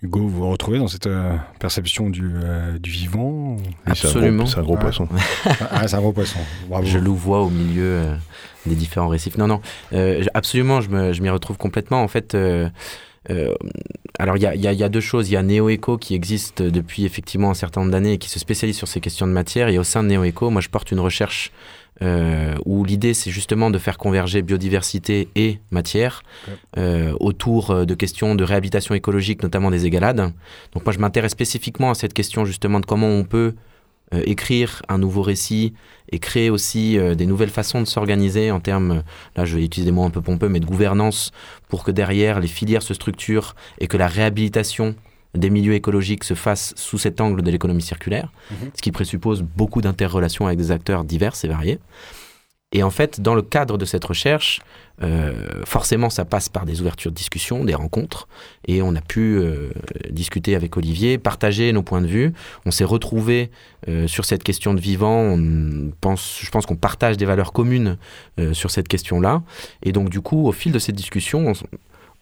Hugo, 0.03 0.19
vous 0.19 0.29
vous 0.29 0.49
retrouvez 0.49 0.77
dans 0.77 0.87
cette 0.87 1.07
euh, 1.07 1.35
perception 1.59 2.09
du, 2.09 2.29
euh, 2.35 2.77
du 2.77 2.89
vivant 2.89 3.57
Absolument. 3.85 4.45
C'est 4.45 4.59
un, 4.59 4.63
gros 4.63 4.77
poisson. 4.77 5.07
ah, 5.71 5.87
c'est 5.87 5.95
un 5.95 6.01
gros 6.01 6.11
poisson. 6.11 6.39
Je 6.83 6.99
le 6.99 7.09
vois 7.09 7.41
au 7.41 7.49
milieu 7.49 7.83
euh, 7.83 8.15
des 8.65 8.75
différents 8.75 9.07
récifs. 9.07 9.37
Non, 9.37 9.47
non, 9.47 9.61
absolument, 10.33 10.81
je 10.81 11.21
m'y 11.21 11.29
retrouve 11.29 11.57
complètement. 11.57 12.03
En 12.03 12.07
fait, 12.07 12.35
alors 14.19 14.37
il 14.37 14.43
y 14.43 14.45
a, 14.45 14.55
y 14.55 14.83
a, 14.83 14.89
deux 14.89 15.01
choses. 15.01 15.29
Il 15.29 15.33
y 15.33 15.37
a 15.37 15.43
NeoEco 15.43 15.97
qui 15.97 16.13
existe 16.13 16.61
depuis 16.61 17.05
effectivement 17.05 17.49
un 17.49 17.55
certain 17.55 17.81
nombre 17.81 17.91
d'années 17.91 18.13
et 18.13 18.17
qui 18.17 18.29
se 18.29 18.39
spécialise 18.39 18.77
sur 18.77 18.87
ces 18.87 18.99
questions 18.99 19.27
de 19.27 19.31
matière. 19.31 19.69
Et 19.69 19.79
au 19.79 19.83
sein 19.83 20.03
de 20.03 20.09
NeoEco, 20.09 20.49
moi 20.49 20.61
je 20.61 20.69
porte 20.69 20.91
une 20.91 20.99
recherche 20.99 21.51
euh, 22.01 22.55
où 22.65 22.83
l'idée 22.83 23.13
c'est 23.13 23.31
justement 23.31 23.69
de 23.69 23.77
faire 23.77 23.97
converger 23.97 24.41
biodiversité 24.41 25.29
et 25.35 25.59
matière 25.71 26.23
euh, 26.77 27.13
autour 27.19 27.71
euh, 27.71 27.85
de 27.85 27.93
questions 27.93 28.35
de 28.35 28.43
réhabilitation 28.43 28.95
écologique, 28.95 29.43
notamment 29.43 29.71
des 29.71 29.85
égalades. 29.85 30.33
Donc 30.73 30.85
moi 30.85 30.93
je 30.93 30.99
m'intéresse 30.99 31.31
spécifiquement 31.31 31.91
à 31.91 31.95
cette 31.95 32.13
question 32.13 32.45
justement 32.45 32.79
de 32.79 32.85
comment 32.85 33.07
on 33.07 33.23
peut 33.23 33.55
euh, 34.13 34.21
écrire 34.25 34.81
un 34.89 34.97
nouveau 34.97 35.21
récit 35.21 35.73
et 36.11 36.19
créer 36.19 36.49
aussi 36.51 36.99
des 37.15 37.25
nouvelles 37.25 37.49
façons 37.49 37.81
de 37.81 37.87
s'organiser 37.87 38.51
en 38.51 38.59
termes, 38.59 39.01
là 39.35 39.43
je 39.43 39.55
vais 39.55 39.65
utiliser 39.65 39.89
des 39.89 39.95
mots 39.95 40.03
un 40.03 40.11
peu 40.11 40.21
pompeux, 40.21 40.49
mais 40.49 40.59
de 40.59 40.65
gouvernance 40.65 41.31
pour 41.67 41.83
que 41.83 41.89
derrière 41.89 42.39
les 42.39 42.47
filières 42.47 42.83
se 42.83 42.93
structurent 42.93 43.55
et 43.79 43.87
que 43.87 43.97
la 43.97 44.07
réhabilitation 44.07 44.95
des 45.35 45.49
milieux 45.49 45.73
écologiques 45.73 46.23
se 46.23 46.33
fasse 46.33 46.73
sous 46.75 46.97
cet 46.97 47.21
angle 47.21 47.41
de 47.41 47.51
l'économie 47.51 47.81
circulaire, 47.81 48.31
mhm. 48.51 48.71
ce 48.75 48.81
qui 48.81 48.91
présuppose 48.91 49.41
beaucoup 49.41 49.81
d'interrelations 49.81 50.47
avec 50.47 50.57
des 50.57 50.71
acteurs 50.71 51.03
divers 51.03 51.33
et 51.43 51.47
variés. 51.47 51.79
Et 52.75 52.83
en 52.83 52.89
fait, 52.89 53.21
dans 53.21 53.35
le 53.35 53.41
cadre 53.41 53.77
de 53.77 53.85
cette 53.85 54.03
recherche, 54.03 54.59
euh, 55.01 55.63
forcément, 55.65 56.09
ça 56.09 56.25
passe 56.25 56.49
par 56.49 56.65
des 56.65 56.81
ouvertures 56.81 57.09
de 57.09 57.15
discussion, 57.15 57.63
des 57.63 57.73
rencontres. 57.73 58.27
Et 58.67 58.81
on 58.81 58.95
a 58.95 59.01
pu 59.01 59.37
euh, 59.37 59.69
discuter 60.09 60.55
avec 60.55 60.75
Olivier, 60.75 61.17
partager 61.17 61.71
nos 61.71 61.83
points 61.83 62.01
de 62.01 62.07
vue. 62.07 62.33
On 62.65 62.71
s'est 62.71 62.83
retrouvés 62.83 63.49
euh, 63.87 64.07
sur 64.07 64.25
cette 64.25 64.43
question 64.43 64.73
de 64.73 64.81
vivant. 64.81 65.21
On 65.21 65.91
pense, 66.01 66.39
je 66.41 66.49
pense 66.49 66.65
qu'on 66.65 66.75
partage 66.75 67.15
des 67.15 67.25
valeurs 67.25 67.53
communes 67.53 67.97
sur 68.51 68.71
cette 68.71 68.89
question-là. 68.89 69.41
Et 69.83 69.93
donc, 69.93 70.09
du 70.09 70.19
coup, 70.19 70.45
au 70.45 70.51
fil 70.51 70.73
de 70.73 70.79
cette 70.79 70.95
discussion, 70.95 71.47
on, 71.47 71.53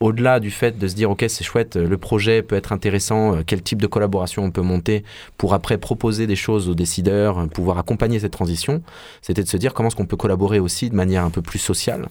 au-delà 0.04 0.42
du 0.42 0.52
fait 0.52 0.78
de 0.78 0.86
se 0.90 0.96
dire, 0.96 1.10
OK, 1.10 1.24
c'est 1.30 1.46
chouette, 1.46 1.78
le 1.78 1.98
projet 1.98 2.42
peut 2.42 2.58
être 2.58 2.74
intéressant, 2.74 3.38
euh, 3.38 3.42
quel 3.48 3.64
type 3.64 3.82
de 3.82 3.88
collaboration 3.88 4.44
on 4.44 4.52
peut 4.52 4.62
monter 4.62 5.06
pour 5.38 5.54
après 5.54 5.78
proposer 5.78 6.28
des 6.28 6.36
choses 6.36 6.68
aux 6.68 6.76
décideurs, 6.76 7.40
euh, 7.40 7.48
pouvoir 7.48 7.78
accompagner 7.78 8.20
cette 8.20 8.34
transition, 8.34 8.84
c'était 9.22 9.44
de 9.44 9.48
se 9.48 9.56
dire 9.56 9.74
comment 9.74 9.88
est-ce 9.88 9.96
qu'on 9.96 10.06
peut 10.06 10.18
collaborer 10.18 10.60
aussi 10.60 10.90
de 10.90 10.96
manière 10.96 11.24
un 11.24 11.30
peu 11.30 11.42
plus 11.42 11.58
sociale 11.58 12.10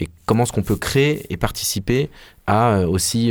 et 0.00 0.08
comment 0.24 0.44
est-ce 0.44 0.52
qu'on 0.52 0.62
peut 0.62 0.76
créer 0.76 1.26
et 1.28 1.36
participer 1.36 2.08
à 2.46 2.76
euh, 2.76 2.86
aussi 2.86 3.30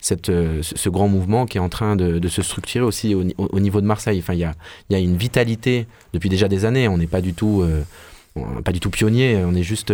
cette, 0.00 0.26
ce 0.26 0.88
grand 0.88 1.06
mouvement 1.06 1.46
qui 1.46 1.58
est 1.58 1.60
en 1.60 1.68
train 1.68 1.94
de, 1.94 2.28
se 2.28 2.42
structurer 2.42 2.84
aussi 2.84 3.14
au, 3.14 3.60
niveau 3.60 3.80
de 3.80 3.86
Marseille. 3.86 4.18
Enfin, 4.18 4.34
il 4.34 4.40
y 4.40 4.44
a, 4.44 4.54
y 4.90 4.96
a, 4.96 4.98
une 4.98 5.16
vitalité 5.16 5.86
depuis 6.12 6.28
déjà 6.28 6.48
des 6.48 6.64
années. 6.64 6.88
On 6.88 6.98
n'est 6.98 7.06
pas 7.06 7.20
du 7.20 7.32
tout, 7.32 7.64
pas 8.64 8.72
du 8.72 8.80
tout 8.80 8.90
pionnier. 8.90 9.42
On 9.44 9.54
est 9.54 9.62
juste 9.62 9.92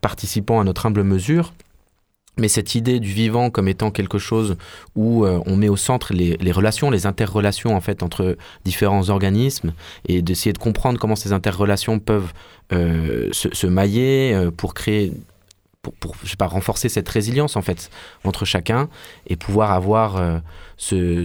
participant 0.00 0.60
à 0.60 0.64
notre 0.64 0.86
humble 0.86 1.02
mesure. 1.02 1.52
Mais 2.36 2.48
cette 2.48 2.74
idée 2.74 3.00
du 3.00 3.10
vivant 3.10 3.50
comme 3.50 3.68
étant 3.68 3.90
quelque 3.90 4.18
chose 4.18 4.56
où 4.94 5.24
euh, 5.24 5.40
on 5.46 5.56
met 5.56 5.68
au 5.68 5.76
centre 5.76 6.14
les, 6.14 6.52
relations, 6.52 6.90
les 6.90 7.06
interrelations 7.06 7.74
en 7.74 7.80
fait 7.80 8.02
entre 8.02 8.36
différents 8.64 9.10
organismes 9.10 9.74
et 10.06 10.22
d'essayer 10.22 10.52
de 10.52 10.58
comprendre 10.58 10.98
comment 10.98 11.16
ces 11.16 11.32
interrelations 11.32 11.98
peuvent 11.98 12.32
euh, 12.72 13.28
se, 13.32 13.66
mailler 13.66 14.32
euh, 14.32 14.50
pour 14.50 14.74
créer, 14.74 15.12
pour, 15.82 16.14
je 16.22 16.30
sais 16.30 16.36
pas, 16.36 16.46
renforcer 16.46 16.88
cette 16.88 17.08
résilience 17.08 17.56
en 17.56 17.62
fait 17.62 17.90
entre 18.24 18.44
chacun 18.44 18.88
et 19.26 19.36
pouvoir 19.36 19.72
avoir 19.72 20.40
ce, 20.76 21.24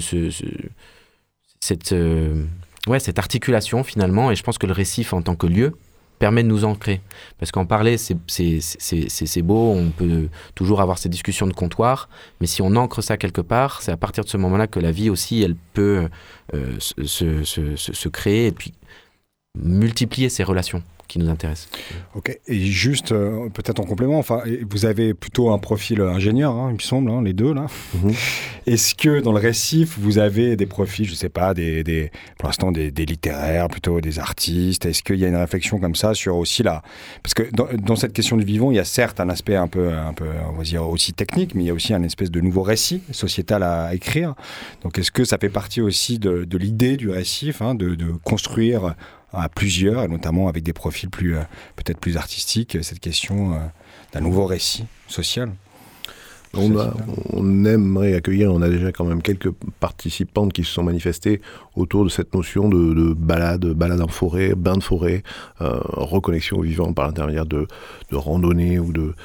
cette, 1.59 1.95
ouais, 2.87 2.99
cette 2.99 3.19
articulation 3.19 3.83
finalement. 3.83 4.31
Et 4.31 4.35
je 4.35 4.43
pense 4.43 4.57
que 4.57 4.67
le 4.67 4.73
récif 4.73 5.13
en 5.13 5.21
tant 5.21 5.35
que 5.35 5.47
lieu, 5.47 5.73
permet 6.19 6.43
de 6.43 6.47
nous 6.47 6.65
ancrer. 6.65 7.01
Parce 7.37 7.51
qu'en 7.51 7.65
parler, 7.65 7.97
c'est 7.97 9.41
beau, 9.41 9.71
on 9.71 9.89
peut 9.89 10.29
toujours 10.55 10.81
avoir 10.81 10.97
ces 10.97 11.09
discussions 11.09 11.47
de 11.47 11.53
comptoir, 11.53 12.09
mais 12.39 12.47
si 12.47 12.61
on 12.61 12.75
ancre 12.75 13.01
ça 13.01 13.17
quelque 13.17 13.41
part, 13.41 13.81
c'est 13.81 13.91
à 13.91 13.97
partir 13.97 14.23
de 14.23 14.29
ce 14.29 14.37
moment-là 14.37 14.67
que 14.67 14.79
la 14.79 14.91
vie 14.91 15.09
aussi, 15.09 15.41
elle 15.41 15.55
peut 15.73 16.07
euh, 16.53 16.77
se, 16.79 17.43
se, 17.43 17.75
se, 17.75 18.09
créer 18.09 18.47
et 18.47 18.51
puis 18.51 18.73
multiplier 19.57 20.29
ses 20.29 20.43
relations 20.43 20.83
qui 21.07 21.19
nous 21.19 21.29
intéresse. 21.29 21.69
Ok, 22.15 22.37
et 22.47 22.59
juste 22.59 23.11
euh, 23.11 23.49
peut-être 23.49 23.79
en 23.79 23.83
complément, 23.83 24.17
enfin, 24.17 24.41
vous 24.69 24.85
avez 24.85 25.13
plutôt 25.13 25.51
un 25.51 25.57
profil 25.57 26.01
ingénieur, 26.01 26.53
hein, 26.53 26.67
il 26.71 26.75
me 26.75 26.79
semble, 26.79 27.11
hein, 27.11 27.21
les 27.23 27.33
deux 27.33 27.53
là. 27.53 27.67
Mhm. 27.93 28.13
Est-ce 28.67 28.95
que 28.95 29.21
dans 29.21 29.31
le 29.31 29.39
récif, 29.39 29.97
vous 29.99 30.17
avez 30.17 30.55
des 30.55 30.65
profils, 30.65 31.07
je 31.07 31.13
sais 31.13 31.29
pas, 31.29 31.53
des, 31.53 31.83
des 31.83 32.11
pour 32.39 32.49
l'instant 32.49 32.71
des, 32.71 32.89
des, 32.89 33.05
littéraires, 33.05 33.67
plutôt 33.67 34.01
des 34.01 34.17
artistes? 34.17 34.85
Est-ce 34.85 35.03
qu'il 35.03 35.17
y 35.17 35.25
a 35.25 35.27
une 35.27 35.35
réflexion 35.35 35.79
comme 35.79 35.93
ça 35.93 36.15
sur 36.15 36.35
aussi 36.37 36.63
là 36.63 36.81
Parce 37.21 37.35
que 37.35 37.43
dans, 37.51 37.67
dans, 37.77 37.95
cette 37.95 38.13
question 38.13 38.37
du 38.37 38.43
vivant, 38.43 38.71
il 38.71 38.77
y 38.77 38.79
a 38.79 38.85
certes 38.85 39.19
un 39.19 39.29
aspect 39.29 39.55
un 39.55 39.67
peu, 39.67 39.93
un 39.93 40.13
peu, 40.13 40.25
on 40.49 40.57
va 40.57 40.63
dire 40.63 40.87
aussi 40.87 41.13
technique, 41.13 41.53
mais 41.53 41.63
il 41.63 41.67
y 41.67 41.69
a 41.69 41.73
aussi 41.73 41.93
un 41.93 42.01
espèce 42.01 42.31
de 42.31 42.41
nouveau 42.41 42.63
récit 42.63 43.03
sociétal 43.11 43.61
à 43.61 43.93
écrire. 43.93 44.33
Donc 44.81 44.97
est-ce 44.97 45.11
que 45.11 45.25
ça 45.25 45.37
fait 45.37 45.49
partie 45.49 45.81
aussi 45.81 46.17
de, 46.17 46.43
de 46.43 46.57
l'idée 46.57 46.97
du 46.97 47.09
récif, 47.09 47.61
hein, 47.61 47.75
de, 47.75 47.93
de 47.93 48.13
construire 48.23 48.95
à 49.35 49.49
plusieurs, 49.49 50.07
notamment 50.09 50.47
avec 50.47 50.63
des 50.63 50.73
profils 50.73 51.09
plus, 51.09 51.35
euh, 51.35 51.41
peut-être 51.75 51.99
plus 51.99 52.17
artistiques, 52.17 52.77
cette 52.81 52.99
question 52.99 53.53
euh, 53.53 53.57
d'un 54.13 54.21
nouveau 54.21 54.45
récit 54.45 54.85
social. 55.07 55.51
On, 56.57 56.73
on, 57.33 57.65
aimerait 57.65 58.13
accueillir, 58.13 58.53
on 58.53 58.61
a 58.61 58.69
déjà 58.69 58.93
quand 58.93 59.03
même 59.03 59.21
quelques 59.21 59.51
participantes 59.81 60.53
qui 60.53 60.63
se 60.63 60.71
sont 60.71 60.83
manifestées 60.83 61.41
autour 61.75 62.05
de 62.05 62.09
cette 62.09 62.33
notion 62.33 62.69
de, 62.69 63.13
balade, 63.13 63.65
balade 63.65 64.01
en 64.01 64.07
forêt, 64.07 64.55
bain 64.55 64.77
de 64.77 64.83
forêt, 64.83 65.23
euh, 65.59 65.79
reconnexion 65.83 66.57
au 66.57 66.61
vivant 66.61 66.93
par 66.93 67.07
l'intermédiaire 67.07 67.45
de, 67.45 67.67
de 68.09 68.15
randonnées 68.15 68.79
ou 68.79 68.93
de, 68.93 69.15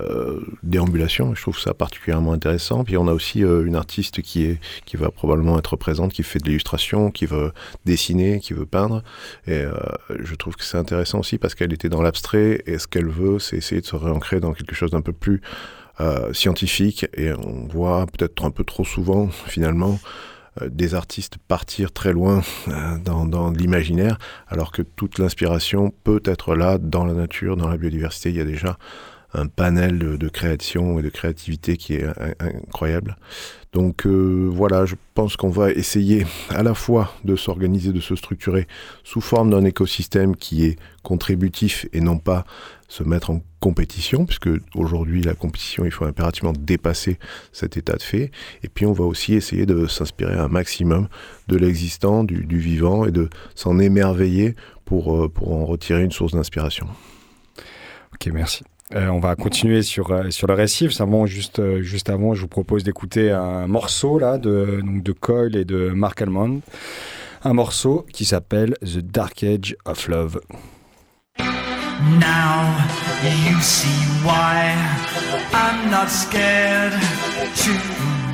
euh, 0.00 0.40
déambulation. 0.62 1.34
Je 1.34 1.42
trouve 1.42 1.58
ça 1.58 1.74
particulièrement 1.74 2.32
intéressant. 2.32 2.84
Puis 2.84 2.96
on 2.96 3.08
a 3.08 3.12
aussi 3.12 3.42
euh, 3.42 3.64
une 3.64 3.74
artiste 3.74 4.22
qui, 4.22 4.44
est, 4.44 4.60
qui 4.84 4.96
va 4.96 5.10
probablement 5.10 5.58
être 5.58 5.76
présente, 5.76 6.12
qui 6.12 6.22
fait 6.22 6.38
de 6.38 6.44
l'illustration, 6.44 7.10
qui 7.10 7.26
veut 7.26 7.52
dessiner, 7.84 8.38
qui 8.38 8.52
veut 8.52 8.66
peindre. 8.66 9.02
Et 9.46 9.54
euh, 9.54 9.72
je 10.20 10.34
trouve 10.36 10.56
que 10.56 10.64
c'est 10.64 10.78
intéressant 10.78 11.20
aussi 11.20 11.38
parce 11.38 11.54
qu'elle 11.54 11.72
était 11.72 11.88
dans 11.88 12.02
l'abstrait 12.02 12.62
et 12.66 12.78
ce 12.78 12.86
qu'elle 12.86 13.08
veut, 13.08 13.38
c'est 13.40 13.56
essayer 13.56 13.80
de 13.80 13.86
se 13.86 13.96
réancrer 13.96 14.38
dans 14.40 14.52
quelque 14.52 14.74
chose 14.74 14.90
d'un 14.90 15.02
peu 15.02 15.12
plus 15.12 15.40
scientifique. 16.32 17.06
Et 17.14 17.32
on 17.32 17.66
voit 17.66 18.06
peut-être 18.06 18.44
un 18.44 18.52
peu 18.52 18.62
trop 18.62 18.84
souvent, 18.84 19.28
finalement, 19.46 19.98
des 20.64 20.94
artistes 20.94 21.38
partir 21.48 21.90
très 21.90 22.12
loin 22.12 22.42
dans, 23.04 23.26
dans 23.26 23.50
l'imaginaire, 23.50 24.16
alors 24.46 24.70
que 24.70 24.82
toute 24.82 25.18
l'inspiration 25.18 25.92
peut 26.04 26.22
être 26.24 26.54
là 26.54 26.78
dans 26.78 27.04
la 27.04 27.14
nature, 27.14 27.56
dans 27.56 27.66
la 27.68 27.76
biodiversité. 27.76 28.30
Il 28.30 28.36
y 28.36 28.40
a 28.40 28.44
déjà 28.44 28.78
un 29.34 29.46
panel 29.46 29.98
de, 29.98 30.28
création 30.28 30.98
et 30.98 31.02
de 31.02 31.10
créativité 31.10 31.76
qui 31.76 31.94
est 31.94 32.06
incroyable. 32.40 33.16
Donc 33.72 34.06
euh, 34.06 34.48
voilà, 34.50 34.86
je 34.86 34.94
pense 35.14 35.36
qu'on 35.36 35.50
va 35.50 35.70
essayer 35.70 36.26
à 36.48 36.62
la 36.62 36.74
fois 36.74 37.12
de 37.24 37.36
s'organiser, 37.36 37.92
de 37.92 38.00
se 38.00 38.16
structurer 38.16 38.66
sous 39.04 39.20
forme 39.20 39.50
d'un 39.50 39.64
écosystème 39.64 40.34
qui 40.36 40.64
est 40.64 40.78
contributif 41.02 41.86
et 41.92 42.00
non 42.00 42.18
pas 42.18 42.44
se 42.88 43.02
mettre 43.02 43.28
en 43.30 43.42
compétition, 43.60 44.24
puisque 44.24 44.48
aujourd'hui 44.74 45.22
la 45.22 45.34
compétition, 45.34 45.84
il 45.84 45.90
faut 45.90 46.06
impérativement 46.06 46.54
dépasser 46.54 47.18
cet 47.52 47.76
état 47.76 47.96
de 47.96 48.02
fait. 48.02 48.30
Et 48.62 48.68
puis 48.68 48.86
on 48.86 48.92
va 48.92 49.04
aussi 49.04 49.34
essayer 49.34 49.66
de 49.66 49.86
s'inspirer 49.86 50.34
un 50.34 50.48
maximum 50.48 51.08
de 51.48 51.56
l'existant, 51.56 52.24
du, 52.24 52.58
vivant, 52.58 53.04
et 53.04 53.10
de 53.10 53.28
s'en 53.54 53.78
émerveiller 53.78 54.54
pour, 54.86 55.14
euh, 55.14 55.28
pour 55.28 55.52
en 55.52 55.66
retirer 55.66 56.02
une 56.02 56.12
source 56.12 56.32
d'inspiration. 56.32 56.86
Ok, 58.14 58.32
merci. 58.32 58.64
Euh, 58.94 59.08
on 59.08 59.18
va 59.18 59.36
continuer 59.36 59.82
sur, 59.82 60.10
euh, 60.12 60.30
sur 60.30 60.46
le 60.46 60.54
récif. 60.54 60.92
Seulement, 60.92 61.26
juste, 61.26 61.58
euh, 61.58 61.82
juste 61.82 62.08
avant, 62.08 62.34
je 62.34 62.40
vous 62.40 62.48
propose 62.48 62.84
d'écouter 62.84 63.30
un 63.30 63.66
morceau 63.66 64.18
là, 64.18 64.38
de, 64.38 64.80
donc 64.82 65.02
de 65.02 65.12
Coyle 65.12 65.56
et 65.56 65.64
de 65.64 65.90
Mark 65.90 66.22
Almond. 66.22 66.60
Un 67.44 67.52
morceau 67.52 68.06
qui 68.12 68.24
s'appelle 68.24 68.74
The 68.82 68.98
Dark 68.98 69.42
Age 69.42 69.76
of 69.84 70.08
Love. 70.08 70.40
Now 72.18 72.76
you 73.24 73.60
see 73.60 73.88
why 74.24 74.74
I'm 75.52 75.90
not 75.90 76.08
scared 76.08 76.92
to 76.92 77.72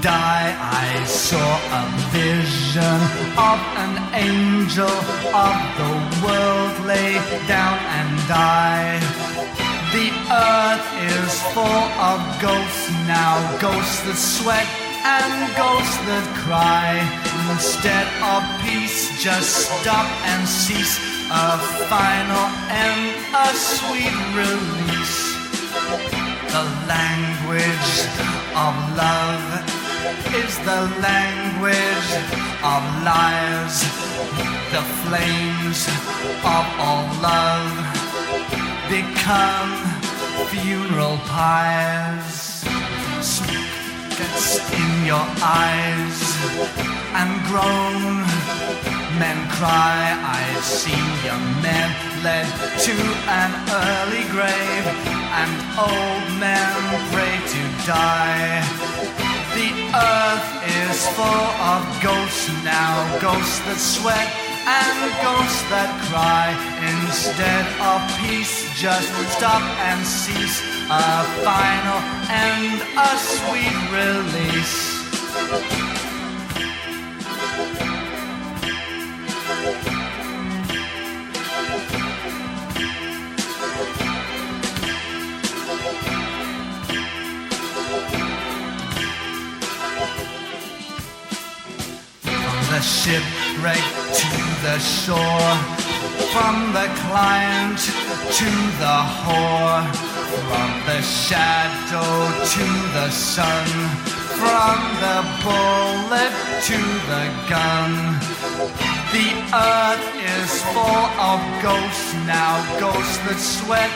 die. 0.01 0.55
I 0.55 1.05
saw 1.07 1.59
a 1.73 1.85
vision 2.13 3.01
of 3.37 3.59
an 3.77 3.95
angel 4.15 4.85
of 4.85 5.57
the 5.79 6.27
world 6.27 6.87
lay 6.87 7.15
down 7.49 7.79
and 7.99 8.29
die. 8.29 9.64
The 9.95 10.11
earth 10.11 10.89
is 11.07 11.41
full 11.55 11.87
of 12.03 12.19
ghosts 12.43 12.91
now, 13.07 13.39
ghosts 13.63 14.03
that 14.03 14.19
sweat 14.19 14.67
and 15.07 15.31
ghosts 15.55 16.03
that 16.11 16.27
cry. 16.43 16.99
Instead 17.55 18.03
of 18.19 18.43
peace, 18.67 19.15
just 19.23 19.71
stop 19.71 20.11
and 20.27 20.43
cease. 20.51 20.99
A 21.31 21.63
final 21.87 22.47
end, 22.75 23.23
a 23.39 23.55
sweet 23.55 24.19
release. 24.35 25.39
The 26.51 26.67
language 26.91 27.95
of 28.51 28.75
love 28.99 29.47
is 30.35 30.59
the 30.67 30.91
language 31.07 32.11
of 32.67 32.83
lies. 33.07 33.79
The 34.75 34.83
flames 35.07 35.87
of 36.43 36.67
all 36.83 37.07
love 37.23 37.84
become 38.89 39.73
funeral 40.49 41.17
pyres. 41.25 42.65
Smoke 43.21 43.75
gets 44.19 44.59
in 44.73 45.07
your 45.07 45.27
eyes 45.41 46.21
and 47.19 47.31
groan. 47.49 48.25
Men 49.19 49.39
cry, 49.57 49.97
I've 50.21 50.65
seen 50.65 51.07
young 51.25 51.47
men 51.63 51.91
led 52.23 52.49
to 52.87 52.95
an 53.41 53.53
early 53.71 54.25
grave, 54.35 54.87
and 55.41 55.53
old 55.79 56.27
men 56.41 56.71
pray 57.13 57.37
to 57.55 57.63
die. 57.87 58.61
The 59.55 59.71
earth 59.95 60.51
is 60.83 61.09
full 61.17 61.47
of 61.73 61.81
ghosts 62.03 62.51
now, 62.65 63.19
ghosts 63.21 63.61
that 63.67 63.79
sweat 63.79 64.44
and 64.67 65.13
ghosts 65.21 65.63
that 65.69 65.93
cry 66.09 66.49
instead 66.81 67.65
of 67.85 68.01
peace. 68.21 68.65
Just 68.81 69.13
stop 69.37 69.63
and 69.85 70.01
cease 70.07 70.61
a 70.89 71.25
final 71.45 72.01
and 72.33 72.81
a 72.97 73.11
sweet 73.19 73.77
release. 73.93 75.05
The 92.71 92.81
shipwreck 92.81 94.04
the 94.65 94.79
shore, 94.79 95.53
from 96.33 96.73
the 96.73 96.89
client 97.05 97.79
to 98.33 98.51
the 98.81 98.99
whore, 99.21 99.85
from 100.49 100.71
the 100.89 101.01
shadow 101.03 102.13
to 102.55 102.67
the 102.97 103.11
sun, 103.11 103.69
from 104.41 104.79
the 105.05 105.21
bullet 105.45 106.33
to 106.65 106.81
the 107.13 107.25
gun. 107.53 107.93
The 109.13 109.29
earth 109.53 110.07
is 110.33 110.51
full 110.73 111.07
of 111.31 111.41
ghosts 111.61 112.15
now, 112.25 112.57
ghosts 112.81 113.19
that 113.29 113.37
sweat 113.37 113.93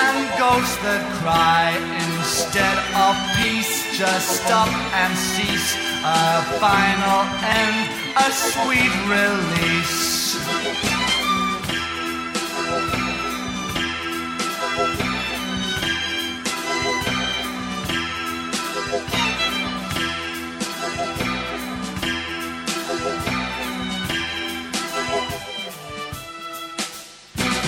and 0.00 0.16
ghosts 0.40 0.80
that 0.80 1.04
cry. 1.20 1.76
Instead 2.08 2.78
of 3.04 3.12
peace, 3.36 3.84
just 3.92 4.42
stop 4.42 4.72
and 4.96 5.12
cease. 5.14 5.76
A 6.08 6.40
final 6.56 7.20
end, 7.44 7.95
a 8.18 8.32
sweet 8.32 8.94
release. 9.12 10.36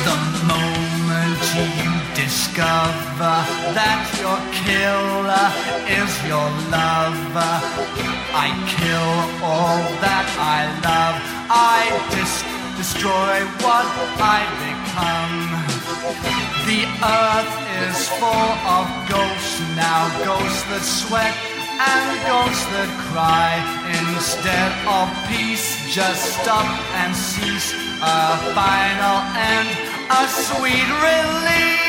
The 0.05 0.17
moment 0.49 1.43
you 1.57 1.93
discover 2.14 3.37
that 3.76 4.05
your 4.23 4.40
killer 4.64 5.49
is 6.00 6.12
your 6.26 6.49
lover, 6.73 8.17
I 8.38 8.54
kill 8.71 9.11
all 9.42 9.83
that 9.99 10.28
I 10.38 10.71
love. 10.87 11.16
I 11.50 11.90
dis- 12.14 12.47
destroy 12.78 13.35
what 13.66 13.87
I 14.23 14.47
become. 14.62 15.35
The 16.71 16.87
earth 17.02 17.54
is 17.83 17.99
full 18.14 18.52
of 18.78 18.87
ghosts 19.11 19.59
now, 19.75 20.07
ghosts 20.23 20.62
that 20.71 20.87
sweat 20.87 21.35
and 21.83 22.07
ghosts 22.30 22.62
that 22.78 22.90
cry. 23.11 23.59
Instead 24.07 24.71
of 24.87 25.11
peace, 25.26 25.75
just 25.90 26.38
stop 26.38 26.71
and 27.02 27.11
cease. 27.14 27.75
A 27.99 28.38
final 28.54 29.18
end, 29.35 29.71
a 30.14 30.23
sweet 30.30 30.87
release. 31.02 31.88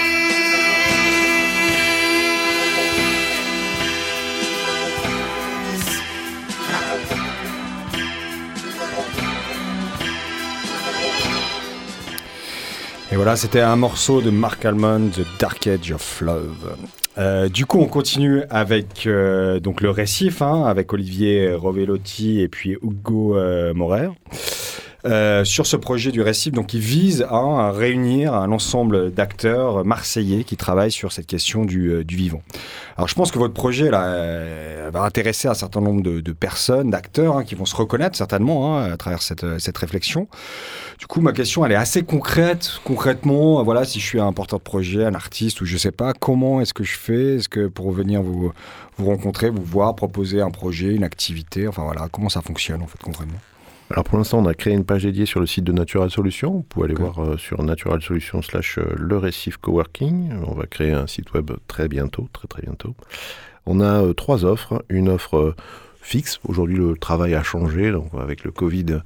Et 13.12 13.16
voilà, 13.16 13.36
c'était 13.36 13.62
un 13.62 13.75
morceau 13.75 14.22
de 14.22 14.30
Mark 14.30 14.63
Almond, 14.66 15.10
The 15.10 15.25
Dark 15.39 15.66
Edge 15.66 15.92
of 15.92 16.22
Love. 16.22 16.75
Euh, 17.18 17.50
du 17.50 17.66
coup, 17.66 17.80
on 17.80 17.88
continue 17.88 18.44
avec 18.51 19.08
euh, 19.08 19.60
donc 19.60 19.82
le 19.82 19.89
récif, 19.89 20.44
hein, 20.44 20.66
avec 20.66 20.94
Olivier 20.94 21.54
Rovellotti 21.54 22.39
et 22.39 22.48
puis 22.48 22.78
Hugo 22.84 23.36
euh, 23.36 23.74
Morer. 23.74 24.10
Euh, 25.06 25.46
sur 25.46 25.65
ce 25.65 25.77
projet 25.77 26.12
du 26.12 26.22
récif, 26.22 26.51
donc 26.51 26.74
il 26.74 26.82
vise 26.82 27.25
hein, 27.32 27.58
à 27.58 27.72
réunir 27.72 28.34
un 28.34 28.51
ensemble 28.51 29.13
d'acteurs 29.13 29.86
marseillais 29.86 30.44
qui 30.44 30.58
travaillent 30.58 30.91
sur 30.91 31.13
cette 31.13 31.25
question 31.25 31.63
du, 31.63 31.88
euh, 31.88 32.03
du 32.03 32.18
vivant. 32.18 32.41
Alors 32.97 33.08
je 33.08 33.15
pense 33.15 33.32
que 33.32 33.39
votre 33.39 33.54
projet 33.54 33.89
là 33.89 34.04
euh, 34.08 34.89
va 34.91 35.04
intéresser 35.04 35.47
un 35.47 35.54
certain 35.54 35.80
nombre 35.80 36.02
de, 36.02 36.19
de 36.19 36.32
personnes, 36.34 36.89
d'acteurs 36.89 37.38
hein, 37.38 37.45
qui 37.45 37.56
vont 37.56 37.63
se 37.63 37.78
reconnaître 37.78 38.17
certainement 38.17 38.78
hein, 38.78 38.91
à 38.91 38.97
travers 38.97 39.21
cette, 39.21 39.60
cette 39.60 39.78
réflexion. 39.78 40.28
Du 41.00 41.08
coup, 41.08 41.21
ma 41.21 41.32
question 41.32 41.65
elle 41.65 41.71
est 41.71 41.76
assez 41.76 42.04
concrète. 42.04 42.82
Concrètement, 42.84 43.63
voilà, 43.63 43.86
si 43.86 44.02
je 44.02 44.06
suis 44.06 44.19
un 44.19 44.34
porteur 44.34 44.60
de 44.60 44.65
projet, 44.65 45.06
un 45.06 45.15
artiste 45.15 45.62
ou 45.62 45.65
je 45.65 45.78
sais 45.78 45.93
pas, 45.93 46.12
comment 46.12 46.60
est-ce 46.60 46.73
que 46.73 46.84
je 46.84 46.97
fais? 46.97 47.36
Est-ce 47.38 47.47
que 47.47 47.67
pour 47.67 47.91
venir 47.91 48.21
vous 48.21 48.52
vous 48.97 49.06
rencontrer, 49.06 49.50
vous 49.50 49.63
voir, 49.63 49.95
proposer 49.95 50.41
un 50.41 50.52
projet, 50.52 50.93
une 50.93 51.06
activité, 51.06 51.69
enfin 51.69 51.84
voilà, 51.84 52.10
comment 52.12 52.28
ça 52.28 52.41
fonctionne 52.41 52.82
en 52.82 52.88
fait 52.88 53.02
concrètement? 53.02 53.39
Alors 53.91 54.04
pour 54.04 54.19
l'instant, 54.19 54.38
on 54.38 54.45
a 54.45 54.54
créé 54.54 54.73
une 54.73 54.86
page 54.86 55.04
dédiée 55.04 55.25
sur 55.25 55.39
le 55.39 55.47
site 55.47 55.63
de 55.63 55.71
Natural 55.71 56.12
Solutions. 56.12 56.52
Vous 56.52 56.62
pouvez 56.62 56.86
aller 56.86 56.93
voir 56.93 57.19
euh, 57.23 57.38
sur 57.38 57.63
Natural 57.63 57.99
Solutions 58.02 58.43
slash 58.43 58.78
euh, 58.78 58.84
le 58.95 59.17
récif 59.17 59.58
coworking. 59.58 60.32
On 60.45 60.54
va 60.54 60.67
créer 60.67 60.91
un 60.91 61.08
site 61.08 61.34
web 61.34 61.49
très 61.67 61.88
bientôt, 61.88 62.30
très 62.32 62.47
très 62.47 62.62
bientôt. 62.62 62.93
On 63.65 63.82
a 63.82 64.04
euh, 64.04 64.13
trois 64.13 64.45
offres. 64.45 64.86
Une 64.89 65.10
offre 65.10 65.38
euh, 65.38 65.56
fixe. 66.02 66.39
Aujourd'hui, 66.47 66.78
le 66.78 66.97
travail 66.97 67.34
a 67.34 67.41
changé. 67.41 67.91
Donc 67.91 68.12
avec 68.13 68.43
le 68.43 68.52
Covid, 68.52 68.99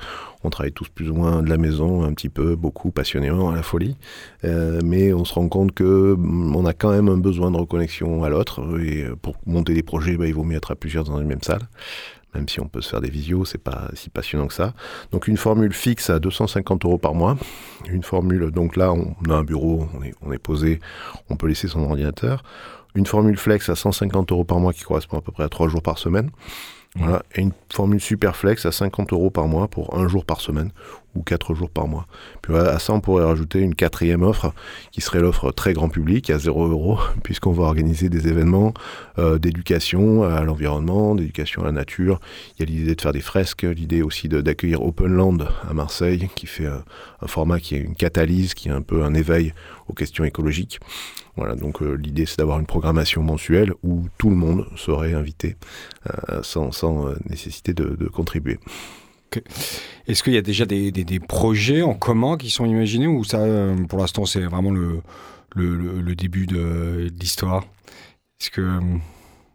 on 0.44 0.50
travaille 0.50 0.74
tous 0.74 0.90
plus 0.90 1.10
ou 1.10 1.14
moins 1.14 1.42
de 1.42 1.50
la 1.50 1.58
maison, 1.58 2.04
un 2.04 2.14
petit 2.14 2.28
peu, 2.28 2.58
beaucoup, 2.58 2.92
passionnément, 2.92 3.52
à 3.52 3.56
la 3.56 3.64
folie. 3.64 3.96
Mais 4.44 5.14
on 5.14 5.24
se 5.24 5.34
rend 5.34 5.48
compte 5.48 5.72
que 5.72 6.14
mm, 6.18 6.56
on 6.58 6.66
a 6.66 6.74
quand 6.74 6.92
même 6.92 7.08
un 7.08 7.18
besoin 7.18 7.52
de 7.52 7.58
reconnexion 7.58 8.26
à 8.26 8.30
l'autre. 8.30 8.62
Et 8.82 9.06
pour 9.22 9.36
monter 9.46 9.74
des 9.74 9.84
projets, 9.84 10.18
bah, 10.18 10.28
il 10.28 10.34
vaut 10.34 10.44
mieux 10.44 10.58
être 10.58 10.72
à 10.72 10.76
plusieurs 10.76 11.06
dans 11.06 11.20
une 11.22 11.28
même 11.28 11.42
salle. 11.42 11.62
Même 12.34 12.50
si 12.50 12.60
on 12.60 12.68
peut 12.68 12.82
se 12.82 12.90
faire 12.90 13.02
des 13.02 13.10
visios, 13.10 13.46
c'est 13.46 13.62
pas 13.62 13.90
si 13.94 14.10
passionnant 14.10 14.48
que 14.48 14.54
ça. 14.54 14.74
Donc 15.12 15.28
une 15.28 15.38
formule 15.38 15.74
fixe 15.74 16.10
à 16.10 16.20
250 16.20 16.86
euros 16.86 16.98
par 16.98 17.14
mois. 17.14 17.38
Une 17.88 18.04
formule, 18.04 18.52
donc 18.52 18.76
là, 18.76 18.92
on 18.92 19.16
a 19.30 19.34
un 19.34 19.44
bureau, 19.44 19.88
on 20.22 20.32
est, 20.32 20.38
posé, 20.40 20.80
on 21.30 21.36
peut 21.36 21.48
laisser 21.48 21.68
son 21.68 21.84
ordinateur. 21.84 22.44
Une 22.96 23.06
formule 23.06 23.38
flex 23.38 23.70
à 23.70 23.76
150 23.76 24.32
euros 24.32 24.44
par 24.44 24.60
mois 24.60 24.74
qui 24.74 24.84
correspond 24.84 25.18
à 25.18 25.22
peu 25.22 25.32
près 25.32 25.44
à 25.44 25.50
3 25.50 25.68
jours 25.68 25.82
par 25.82 25.98
semaine. 25.98 26.30
Voilà. 26.96 27.24
Et 27.36 27.42
une 27.42 27.54
formule 27.72 28.00
super 28.00 28.36
flex 28.36 28.66
à 28.66 28.72
50 28.72 29.14
euros 29.14 29.32
par 29.32 29.48
mois 29.48 29.68
pour 29.68 29.98
un 29.98 30.08
jour 30.08 30.26
par 30.26 30.42
semaine 30.42 30.72
ou 31.16 31.24
4 31.24 31.54
jours 31.54 31.70
par 31.70 31.88
mois. 31.88 32.08
Puis 32.42 32.56
à 32.56 32.80
ça, 32.80 32.94
on 32.94 33.02
pourrait 33.02 33.24
rajouter 33.24 33.60
une 33.60 33.76
quatrième 33.76 34.24
offre 34.24 34.54
qui 34.92 35.02
serait 35.02 35.20
l'offre 35.20 35.52
très 35.52 35.74
grand 35.74 35.90
public 35.90 36.30
à 36.30 36.38
0 36.38 36.68
euros, 36.68 37.00
puisqu'on 37.24 37.52
va 37.52 37.64
organiser 37.64 38.10
des 38.10 38.28
événements 38.28 38.74
euh, 39.20 39.38
d'éducation 39.38 40.24
à 40.24 40.42
l'environnement, 40.42 41.16
d'éducation 41.16 41.62
à 41.62 41.66
la 41.66 41.72
nature. 41.72 42.20
Il 42.58 42.62
y 42.62 42.64
a 42.64 42.72
l'idée 42.72 42.96
de 42.96 43.02
faire 43.02 43.14
des 43.14 43.22
fresques, 43.22 43.64
l'idée 43.64 44.02
aussi 44.02 44.30
d'accueillir 44.30 44.84
Open 44.84 45.14
Land 45.14 45.38
à 45.70 45.74
Marseille, 45.74 46.30
qui 46.36 46.48
fait 46.48 46.68
un 46.68 47.28
format 47.28 47.60
qui 47.60 47.76
est 47.76 47.80
une 47.80 47.96
catalyse, 47.96 48.54
qui 48.54 48.70
est 48.70 48.72
un 48.72 48.82
peu 48.82 49.04
un 49.04 49.14
éveil 49.14 49.54
aux 49.88 49.94
questions 49.94 50.24
écologiques. 50.24 50.80
Voilà, 51.36 51.56
donc 51.56 51.82
euh, 51.82 51.96
l'idée 51.96 52.26
c'est 52.26 52.38
d'avoir 52.38 52.60
une 52.60 52.68
programmation 52.68 53.24
mensuelle 53.24 53.74
où 53.82 54.06
tout 54.20 54.30
le 54.30 54.36
monde 54.36 54.68
serait 54.76 55.14
invité 55.14 55.56
euh, 56.30 56.44
sans, 56.44 56.72
sans 56.72 57.08
nécessité 57.28 57.74
de 57.74 58.08
contribuer. 58.08 58.60
Est-ce 60.08 60.24
qu'il 60.24 60.34
y 60.34 60.38
a 60.38 60.42
déjà 60.42 60.66
des, 60.66 60.92
des- 60.92 61.04
des 61.06 61.20
projets 61.20 61.82
en 61.82 61.94
commun 61.94 62.38
qui 62.38 62.50
sont 62.50 62.66
imaginés 62.66 63.08
ou 63.08 63.24
ça, 63.24 63.38
euh, 63.40 63.76
pour 63.88 64.00
l'instant, 64.00 64.26
c'est 64.26 64.42
vraiment 64.42 64.72
le, 64.72 65.00
le, 65.56 65.76
le- 65.76 66.02
le 66.02 66.16
début 66.16 66.46
de, 66.46 66.56
de 67.10 67.14
l'histoire? 67.20 67.64
Est-ce 68.42 68.50
que 68.52 68.62
euh, 68.62 68.80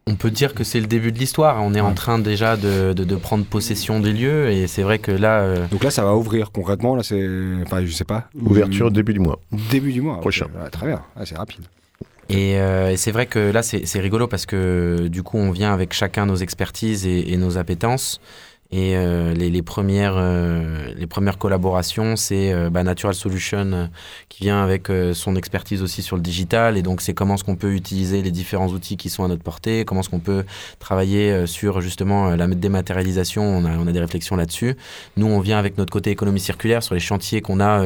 On 0.07 0.15
peut 0.17 0.31
dire 0.31 0.55
que 0.55 0.65
c'est 0.65 0.81
le 0.81 0.87
début 0.87 1.13
de 1.13 1.19
l'histoire. 1.19 1.63
On 1.63 1.75
est 1.75 1.81
en 1.81 1.93
train 1.93 2.19
déjà 2.19 2.57
de, 2.57 2.95
de- 2.95 3.05
de 3.05 3.17
prendre 3.17 3.45
possession 3.45 4.01
des 4.01 4.13
lieux 4.15 4.49
et 4.51 4.67
c'est 4.67 4.83
vrai 4.83 4.99
que 4.99 5.11
là, 5.13 5.41
euh, 5.41 5.67
donc 5.69 5.85
là, 5.85 5.91
ça 5.91 6.03
va 6.05 6.15
ouvrir 6.17 6.51
concrètement 6.51 6.97
Là, 6.97 7.03
c'est, 7.03 7.29
enfin, 7.63 7.85
je 7.85 7.91
sais 7.93 8.05
pas. 8.05 8.31
Ouverture 8.41 8.87
Ou- 8.87 8.91
début 8.91 9.13
du 9.13 9.21
mois. 9.21 9.39
début 9.71 9.93
du 9.93 10.01
mois. 10.01 10.21
Prochain. 10.21 10.47
Ouais, 10.59 10.71
très 10.71 10.87
bien. 10.87 11.03
Ah, 11.15 11.27
c'est 11.27 11.37
rapide. 11.37 11.65
Et, 12.31 12.59
euh, 12.59 12.91
et 12.93 12.97
c'est 12.99 13.11
vrai 13.11 13.25
que 13.27 13.39
là, 13.39 13.63
c'est 13.63 13.87
c'est 13.87 14.01
rigolo 14.01 14.27
parce 14.27 14.45
que 14.45 15.09
du 15.09 15.23
coup, 15.23 15.39
on 15.39 15.51
vient 15.51 15.73
avec 15.73 15.93
chacun 15.95 16.27
nos 16.27 16.37
expertises 16.37 17.07
et, 17.07 17.33
et 17.33 17.37
nos 17.39 17.57
appétences. 17.59 18.21
Et 18.71 18.97
euh, 18.97 19.33
les, 19.33 19.49
les 19.49 19.63
premières, 19.63 20.17
euh, 20.19 20.93
les 20.95 21.07
premières 21.07 21.39
collaborations, 21.39 22.17
c'est 22.17 22.53
euh, 22.53 22.69
bah, 22.69 22.83
Natural 22.83 23.15
Solution 23.15 23.73
euh, 23.73 23.87
qui 24.29 24.45
vient 24.45 24.63
avec 24.63 24.91
euh, 24.91 25.15
son 25.15 25.37
expertise 25.37 25.83
aussi 25.83 26.03
sur 26.03 26.17
le 26.17 26.23
digital. 26.23 26.77
Et 26.77 26.83
donc, 26.83 27.01
c'est 27.01 27.15
comment 27.15 27.37
est-ce 27.37 27.45
qu'on 27.45 27.57
peut 27.57 27.73
utiliser 27.73 28.21
les 28.21 28.31
différents 28.31 28.69
outils 28.69 28.99
qui 28.99 29.09
sont 29.09 29.25
à 29.25 29.29
notre 29.29 29.43
portée, 29.43 29.87
comment 29.87 30.03
est-ce 30.03 30.11
qu'on 30.11 30.19
peut 30.19 30.45
travailler 30.81 31.47
sur 31.47 31.81
justement 31.81 32.37
la 32.37 32.47
dématérialisation. 32.47 33.43
On 33.43 33.65
a, 33.65 33.71
on 33.71 33.87
a 33.87 33.93
des 33.93 34.01
réflexions 34.01 34.37
là-dessus. 34.37 34.77
Nous, 35.17 35.27
on 35.27 35.41
vient 35.41 35.59
avec 35.59 35.79
notre 35.79 35.93
côté 35.93 36.11
économie 36.11 36.41
circulaire 36.41 36.83
sur 36.83 36.93
les 36.93 37.01
chantiers 37.01 37.41
qu'on 37.41 37.61
a 37.61 37.85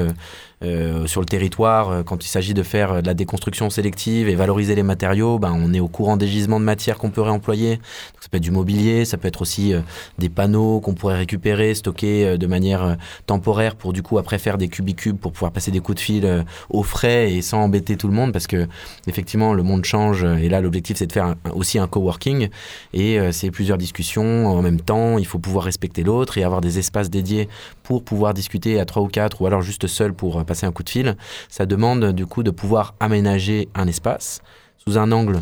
euh, 0.64 1.06
sur 1.06 1.20
le 1.20 1.26
territoire, 1.26 2.04
quand 2.04 2.24
il 2.24 2.28
s'agit 2.28 2.54
de 2.54 2.62
faire 2.62 3.02
de 3.02 3.06
la 3.06 3.14
déconstruction 3.14 3.68
sélective 3.68 4.28
et 4.28 4.36
valoriser 4.36 4.76
les 4.76 4.84
matériaux, 4.84 5.40
ben, 5.40 5.52
on 5.52 5.74
est 5.74 5.80
au 5.80 5.88
courant 5.88 6.16
des 6.16 6.28
gisements 6.28 6.60
de 6.60 6.64
matière 6.64 6.98
qu'on 6.98 7.10
peut 7.10 7.20
réemployer. 7.20 7.76
Donc, 7.76 8.20
ça 8.20 8.28
peut 8.30 8.36
être 8.36 8.42
du 8.42 8.52
mobilier, 8.52 9.04
ça 9.04 9.16
peut 9.16 9.26
être 9.28 9.42
aussi 9.42 9.74
des 10.18 10.28
panneaux 10.28 10.71
qu'on 10.80 10.94
pourrait 10.94 11.16
récupérer, 11.16 11.74
stocker 11.74 12.26
euh, 12.26 12.36
de 12.36 12.46
manière 12.46 12.82
euh, 12.82 12.94
temporaire 13.26 13.76
pour 13.76 13.92
du 13.92 14.02
coup 14.02 14.18
après 14.18 14.38
faire 14.38 14.58
des 14.58 14.68
cubicubes 14.68 15.18
pour 15.18 15.32
pouvoir 15.32 15.52
passer 15.52 15.70
des 15.70 15.80
coups 15.80 15.96
de 15.96 16.00
fil 16.00 16.26
euh, 16.26 16.42
au 16.70 16.82
frais 16.82 17.32
et 17.32 17.42
sans 17.42 17.58
embêter 17.62 17.96
tout 17.96 18.08
le 18.08 18.14
monde 18.14 18.32
parce 18.32 18.46
que 18.46 18.66
effectivement 19.06 19.54
le 19.54 19.62
monde 19.62 19.84
change 19.84 20.24
et 20.24 20.48
là 20.48 20.60
l'objectif 20.60 20.96
c'est 20.96 21.06
de 21.06 21.12
faire 21.12 21.34
aussi 21.54 21.78
un 21.78 21.86
coworking 21.86 22.48
et 22.94 23.18
c'est 23.32 23.50
plusieurs 23.50 23.78
discussions 23.78 24.46
en 24.46 24.62
même 24.62 24.80
temps, 24.80 25.18
il 25.18 25.26
faut 25.26 25.38
pouvoir 25.38 25.64
respecter 25.64 26.02
l'autre 26.02 26.38
et 26.38 26.44
avoir 26.44 26.60
des 26.60 26.78
espaces 26.78 27.10
dédiés 27.10 27.48
pour 27.82 28.04
pouvoir 28.04 28.34
discuter 28.34 28.80
à 28.80 28.84
trois 28.84 29.02
ou 29.02 29.08
quatre 29.08 29.42
ou 29.42 29.46
alors 29.46 29.62
juste 29.62 29.86
seul 29.86 30.12
pour 30.12 30.44
passer 30.44 30.66
un 30.66 30.72
coup 30.72 30.82
de 30.82 30.90
fil. 30.90 31.16
Ça 31.48 31.66
demande 31.66 32.12
du 32.12 32.26
coup 32.26 32.42
de 32.42 32.50
pouvoir 32.50 32.94
aménager 33.00 33.68
un 33.74 33.86
espace 33.86 34.42
sous 34.78 34.98
un 34.98 35.12
angle 35.12 35.38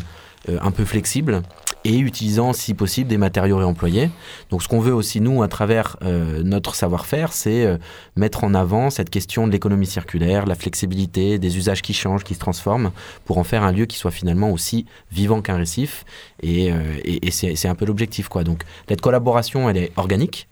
un 0.47 0.71
peu 0.71 0.85
flexible 0.85 1.43
et 1.83 1.97
utilisant 1.97 2.53
si 2.53 2.73
possible 2.73 3.09
des 3.09 3.17
matériaux 3.17 3.57
réemployés. 3.57 4.09
Donc 4.49 4.61
ce 4.61 4.67
qu'on 4.67 4.79
veut 4.79 4.93
aussi 4.93 5.21
nous 5.21 5.43
à 5.43 5.47
travers 5.47 5.97
euh, 6.03 6.43
notre 6.43 6.75
savoir-faire, 6.75 7.33
c'est 7.33 7.65
euh, 7.65 7.77
mettre 8.15 8.43
en 8.43 8.53
avant 8.53 8.89
cette 8.89 9.09
question 9.09 9.47
de 9.47 9.51
l'économie 9.51 9.87
circulaire, 9.87 10.45
la 10.45 10.55
flexibilité, 10.55 11.39
des 11.39 11.57
usages 11.57 11.81
qui 11.81 11.93
changent, 11.93 12.23
qui 12.23 12.35
se 12.35 12.39
transforment, 12.39 12.91
pour 13.25 13.37
en 13.37 13.43
faire 13.43 13.63
un 13.63 13.71
lieu 13.71 13.85
qui 13.85 13.97
soit 13.97 14.11
finalement 14.11 14.51
aussi 14.51 14.85
vivant 15.11 15.41
qu'un 15.41 15.57
récif. 15.57 16.05
Et, 16.41 16.71
euh, 16.71 16.81
et, 17.03 17.27
et 17.27 17.31
c'est 17.31 17.67
un 17.67 17.75
peu 17.75 17.85
l'objectif 17.85 18.27
quoi. 18.27 18.43
Donc 18.43 18.63
cette 18.87 19.01
collaboration, 19.01 19.69
elle 19.69 19.77
est 19.77 19.91
organique. 19.95 20.47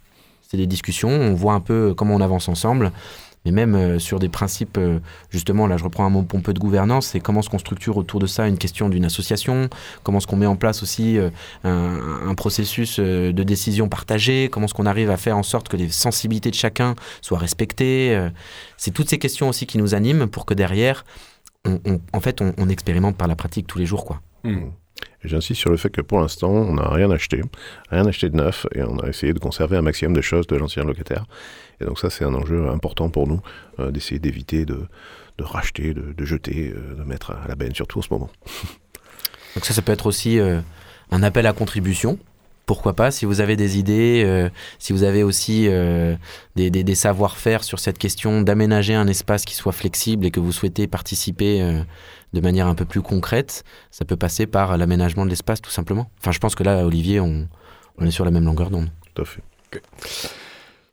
C'est 0.49 0.58
des 0.58 0.67
discussions, 0.67 1.10
on 1.10 1.36
voit 1.36 1.54
un 1.54 1.60
peu 1.60 1.93
comment 1.95 2.15
on 2.15 2.21
avance 2.21 2.49
ensemble 2.49 2.91
mais 3.45 3.52
même 3.52 3.75
euh, 3.75 3.99
sur 3.99 4.19
des 4.19 4.30
principes, 4.30 4.78
euh, 4.78 4.99
justement, 5.30 5.67
là 5.67 5.78
je 5.78 5.84
reprends 5.84 6.06
un 6.06 6.10
mot 6.10 6.23
pompeux 6.23 6.54
de 6.54 6.60
gouvernance, 6.60 7.08
c'est 7.08 7.19
comment 7.19 7.39
est-ce 7.39 7.49
qu'on 7.49 7.60
structure 7.60 7.97
autour 7.97 8.19
de 8.19 8.28
ça 8.28 8.47
une 8.47 8.58
question 8.58 8.89
d'une 8.89 9.06
association, 9.06 9.69
comment 10.04 10.17
est-ce 10.17 10.28
qu'on 10.28 10.38
met 10.38 10.45
en 10.45 10.56
place 10.56 10.84
aussi 10.84 11.17
euh, 11.17 11.30
un, 11.63 12.36
processus 12.36 12.99
de 12.99 13.43
décision 13.43 13.89
partagée, 13.89 14.49
comment 14.49 14.65
est-ce 14.65 14.73
qu'on 14.73 14.86
arrive 14.86 15.10
à 15.10 15.17
faire 15.17 15.38
en 15.38 15.43
sorte 15.43 15.67
que 15.67 15.78
les 15.78 15.89
sensibilités 15.89 16.49
de 16.49 16.56
chacun 16.56 16.95
soient 17.21 17.38
respectées. 17.38 18.30
c'est 18.78 18.91
toutes 18.91 19.10
ces 19.10 19.19
questions 19.19 19.49
aussi 19.49 19.65
qui 19.65 19.78
nous 19.78 19.93
animent 19.93 20.28
pour 20.28 20.45
que 20.45 20.54
derrière, 20.54 21.04
en 21.65 22.19
fait, 22.21 22.41
on, 22.41 22.69
expérimente 22.69 23.17
par 23.17 23.28
la 23.28 23.36
pratique 23.36 23.67
tous 23.67 23.78
les 23.78 23.86
jours. 23.86 24.06
quoi. 24.06 24.21
Mmh. 24.43 24.69
J'insiste 25.23 25.60
sur 25.60 25.69
le 25.69 25.77
fait 25.77 25.89
que 25.89 26.01
pour 26.01 26.19
l'instant, 26.21 26.49
on 26.49 26.75
n'a 26.75 26.88
rien 26.88 27.12
acheté, 27.12 27.41
rien 27.89 28.05
acheté 28.05 28.29
de 28.29 28.38
neuf, 28.38 28.65
et 28.73 28.84
on 28.84 28.99
a 28.99 29.08
essayé 29.08 29.34
de 29.34 29.39
conserver 29.39 29.75
un 29.75 29.82
maximum 29.82 30.13
de 30.13 30.21
choses 30.21 30.47
de 30.47 30.55
l'ancien 30.55 30.84
locataire. 30.84 31.25
Et 31.82 31.86
donc 31.86 31.99
ça, 31.99 32.10
c'est 32.10 32.23
un 32.23 32.34
enjeu 32.34 32.69
important 32.69 33.10
pour 33.10 33.27
nous, 33.27 33.41
euh, 33.79 33.91
d'essayer 33.91 34.19
d'éviter 34.19 34.65
de, 34.65 34.88
racheter, 35.39 35.93
de, 35.93 36.25
jeter, 36.25 36.73
euh, 36.75 36.95
de 36.95 37.03
mettre 37.03 37.32
à 37.32 37.47
la 37.47 37.55
benne, 37.55 37.75
surtout 37.75 37.99
en 37.99 38.01
ce 38.01 38.10
moment. 38.12 38.29
donc 39.55 39.65
ça, 39.65 39.73
ça 39.73 39.82
peut 39.82 39.91
être 39.91 40.05
aussi 40.05 40.39
euh, 40.39 40.62
un 41.12 41.23
appel 41.23 41.45
à 41.45 41.53
contribution. 41.53 42.17
Pourquoi 42.69 42.93
pas, 42.93 43.10
si 43.10 43.25
vous 43.25 43.41
avez 43.41 43.55
des 43.55 43.79
idées, 43.79 44.47
si 44.77 44.93
vous 44.93 45.01
avez 45.01 45.23
aussi 45.23 45.67
des, 46.55 46.69
des 46.69 46.95
savoir-faire 46.95 47.63
sur 47.63 47.79
cette 47.79 47.97
question 47.97 48.43
d'aménager 48.43 48.93
un 48.93 49.08
espace 49.08 49.43
qui 49.43 49.55
soit 49.55 49.71
flexible 49.71 50.23
et 50.27 50.29
que 50.29 50.39
vous 50.39 50.51
souhaitez 50.51 50.86
participer 50.86 51.84
de 52.34 52.41
manière 52.41 52.67
un 52.67 52.75
peu 52.75 52.86
plus 52.86 53.01
concrète, 53.01 53.63
ça 53.89 54.05
peut 54.05 54.17
passer 54.17 54.45
par 54.45 54.77
l'aménagement 54.77 55.25
de 55.25 55.32
l'espace 55.32 55.62
tout 55.62 55.71
simplement. 55.71 56.12
Enfin, 56.19 56.32
je 56.32 56.38
pense 56.38 56.53
que 56.53 56.62
là, 56.62 56.86
Olivier, 56.86 57.19
on, 57.19 57.47
est 58.01 58.12
sur 58.12 58.23
la 58.23 58.29
même 58.29 58.45
longueur 58.45 58.69
d'onde. 58.69 58.89
Tout 59.15 59.23
à 59.23 59.25
fait. 59.25 59.41
Tout 59.71 59.79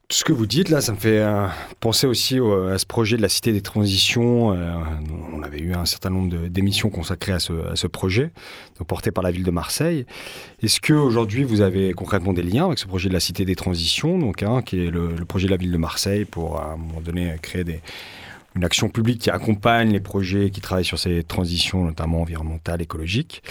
ce 0.09 0.23
que 0.23 0.33
vous 0.33 0.47
dites 0.47 0.69
là, 0.69 0.81
ça 0.81 0.93
me 0.93 0.99
fait 0.99 1.19
euh, 1.19 1.49
penser 1.81 2.07
aussi 2.07 2.39
à 2.39 2.79
ce 2.79 2.87
projet 2.87 3.17
de 3.17 3.23
la 3.23 3.29
Cité 3.29 3.53
des 3.53 3.61
Transitions. 3.61 4.53
Euh, 4.53 4.73
on 5.33 5.43
avait 5.43 5.59
eu 5.59 5.75
un 5.75 5.85
certain 5.85 6.11
nombre 6.11 6.47
d'émissions 6.47 6.91
consacrées 6.91 7.33
à 7.33 7.41
ce, 7.41 7.87
projet, 7.89 8.31
porté 8.87 9.11
par 9.11 9.25
la 9.25 9.33
ville 9.33 9.43
de 9.43 9.51
Marseille. 9.51 10.07
Est-ce 10.63 10.81
que 10.81 10.93
aujourd'hui 10.93 11.43
vous 11.43 11.61
avez 11.61 11.93
concrètement 11.93 12.33
des 12.33 12.45
liens 12.45 12.67
avec 12.67 12.79
ce 12.79 12.87
projet 12.87 13.09
de 13.09 13.15
la 13.15 13.21
Cité 13.21 13.45
des 13.45 13.57
Transitions, 13.57 14.17
donc 14.17 14.45
hein, 14.45 14.63
qui 14.63 14.87
est 14.87 14.91
le, 14.91 15.09
projet 15.27 15.47
de 15.47 15.51
la 15.51 15.57
ville 15.57 15.73
de 15.73 15.77
Marseille 15.77 16.25
pour 16.25 16.61
à 16.61 16.75
un 16.75 16.77
moment 16.77 17.01
donné 17.01 17.35
créer 17.43 17.65
une 18.55 18.65
action 18.65 18.89
publique 18.89 19.23
qui 19.23 19.31
accompagne 19.31 19.91
les 19.91 20.01
projets 20.01 20.51
qui 20.51 20.61
travaillent 20.61 20.85
sur 20.85 21.01
ces 21.01 21.25
transitions, 21.25 21.85
notamment 21.85 22.23
environnementales, 22.23 22.81
écologiques? 22.81 23.43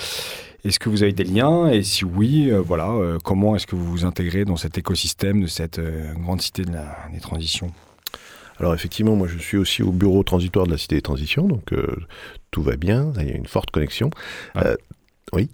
Est-ce 0.65 0.79
que 0.79 0.89
vous 0.89 1.03
avez 1.03 1.13
des 1.13 1.23
liens 1.23 1.69
Et 1.69 1.83
si 1.83 2.05
oui, 2.05 2.49
euh, 2.49 2.59
voilà, 2.59 2.89
euh, 2.89 3.19
comment 3.23 3.55
est-ce 3.55 3.67
que 3.67 3.75
vous 3.75 3.85
vous 3.85 4.03
intégrez 4.03 4.45
dans 4.45 4.57
cet 4.57 4.79
écosystème 4.79 5.41
de 5.41 5.47
cette 5.47 5.77
euh, 5.77 6.11
grande 6.15 6.41
cité 6.41 6.63
de 6.63 6.71
la, 6.71 6.97
des 7.13 7.19
transitions? 7.19 7.71
Alors 8.59 8.73
effectivement, 8.73 9.15
moi 9.15 9.27
je 9.27 9.37
suis 9.37 9.57
aussi 9.57 9.83
au 9.83 9.91
bureau 9.91 10.23
transitoire 10.23 10.65
de 10.65 10.71
la 10.71 10.77
Cité 10.79 10.95
des 10.95 11.01
Transitions, 11.01 11.45
donc 11.45 11.73
tout 12.51 12.63
va 12.63 12.77
bien, 12.77 13.11
il 13.19 13.27
y 13.27 13.31
a 13.31 13.35
une 13.35 13.47
forte 13.47 13.69
connexion. 13.69 14.09
oui 15.33 15.49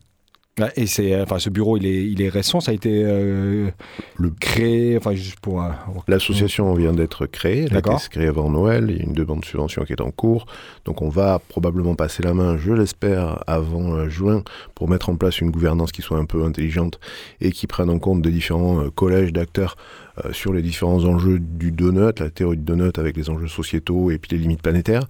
et 0.76 0.86
c'est, 0.86 1.20
enfin, 1.22 1.40
ce 1.40 1.50
bureau, 1.50 1.78
il 1.78 1.86
est, 1.86 2.06
il 2.06 2.22
est 2.22 2.30
récent. 2.30 2.60
Ça 2.60 2.72
a 2.72 2.74
été 2.74 3.04
euh, 3.06 3.70
le 4.18 4.30
créé, 4.32 4.98
enfin, 4.98 5.14
juste 5.14 5.40
pour. 5.40 5.64
L'association 6.08 6.74
vient 6.74 6.92
d'être 6.92 7.26
créée. 7.26 7.68
Elle 7.70 7.78
a 7.78 7.80
été 7.80 8.10
créée 8.10 8.28
avant 8.28 8.50
Noël. 8.50 8.88
Il 8.90 8.98
y 8.98 9.00
a 9.00 9.04
une 9.04 9.14
demande 9.14 9.42
de 9.42 9.46
subvention 9.46 9.84
qui 9.86 9.94
est 9.94 10.02
en 10.02 10.12
cours. 10.12 10.46
Donc, 10.84 11.02
on 11.02 11.10
va 11.10 11.40
probablement 11.40 11.96
passer 11.96 12.22
la 12.22 12.34
main, 12.34 12.58
je 12.58 12.74
l'espère, 12.74 13.44
avant 13.48 13.94
euh, 13.94 14.10
juin, 14.10 14.44
pour 14.76 14.90
mettre 14.90 15.10
en 15.10 15.16
place 15.16 15.40
une 15.40 15.52
gouvernance 15.52 15.92
qui 15.94 16.02
soit 16.02 16.18
un 16.18 16.26
peu 16.26 16.44
intelligente 16.44 17.00
et 17.40 17.52
qui 17.52 17.66
prenne 17.66 17.90
en 17.90 18.00
compte 18.00 18.22
des 18.22 18.32
différents 18.32 18.84
euh, 18.84 18.90
collèges 18.90 19.32
d'acteurs 19.32 19.78
euh, 19.78 20.01
sur 20.32 20.54
les 20.54 20.62
différents 20.62 21.04
enjeux 21.06 21.40
du 21.40 21.72
donut, 21.72 22.20
la 22.20 22.30
théorie 22.30 22.58
du 22.58 22.64
donut 22.64 22.98
avec 22.98 23.18
les 23.18 23.30
enjeux 23.30 23.48
sociétaux 23.48 24.12
et 24.12 24.18
puis 24.18 24.32
les 24.32 24.38
limites 24.38 24.62
planétaires. 24.62 25.04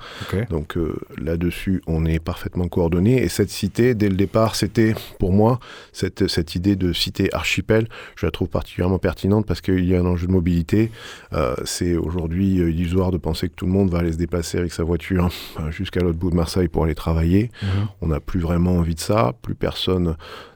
Donc 0.49 0.77
euh, 0.77 0.95
là-dessus, 1.17 1.81
on 1.87 2.05
est 2.05 2.19
parfaitement 2.19 2.67
coordonné. 2.67 3.21
Et 3.21 3.27
cette 3.27 3.49
cité, 3.49 3.95
dès 3.95 4.09
le 4.09 4.15
départ, 4.15 4.55
c'était 4.55 4.93
pour 5.19 5.31
moi 5.31 5.59
cette, 5.91 6.27
cette 6.27 6.55
idée 6.55 6.75
de 6.75 6.93
cité 6.93 7.33
archipel. 7.33 7.87
Je 8.15 8.25
la 8.25 8.31
trouve 8.31 8.49
particulièrement 8.49 8.99
pertinente 8.99 9.45
parce 9.45 9.61
qu'il 9.61 9.85
y 9.85 9.95
a 9.95 9.99
un 9.99 10.05
enjeu 10.05 10.27
de 10.27 10.31
mobilité. 10.31 10.91
Euh, 11.33 11.55
c'est 11.65 11.95
aujourd'hui 11.95 12.55
illusoire 12.55 13.11
de 13.11 13.17
penser 13.17 13.49
que 13.49 13.55
tout 13.55 13.65
le 13.65 13.71
monde 13.71 13.89
va 13.89 13.99
aller 13.99 14.13
se 14.13 14.17
déplacer 14.17 14.57
avec 14.57 14.71
sa 14.73 14.83
voiture 14.83 15.29
jusqu'à 15.69 16.01
l'autre 16.01 16.17
bout 16.17 16.29
de 16.29 16.35
Marseille 16.35 16.67
pour 16.67 16.85
aller 16.85 16.95
travailler. 16.95 17.51
Mhm. 17.61 17.69
On 18.01 18.07
n'a 18.07 18.19
plus 18.19 18.39
vraiment 18.39 18.77
envie 18.77 18.95
de 18.95 18.99
ça. 18.99 19.33
Plus 19.41 19.55
personne 19.55 20.15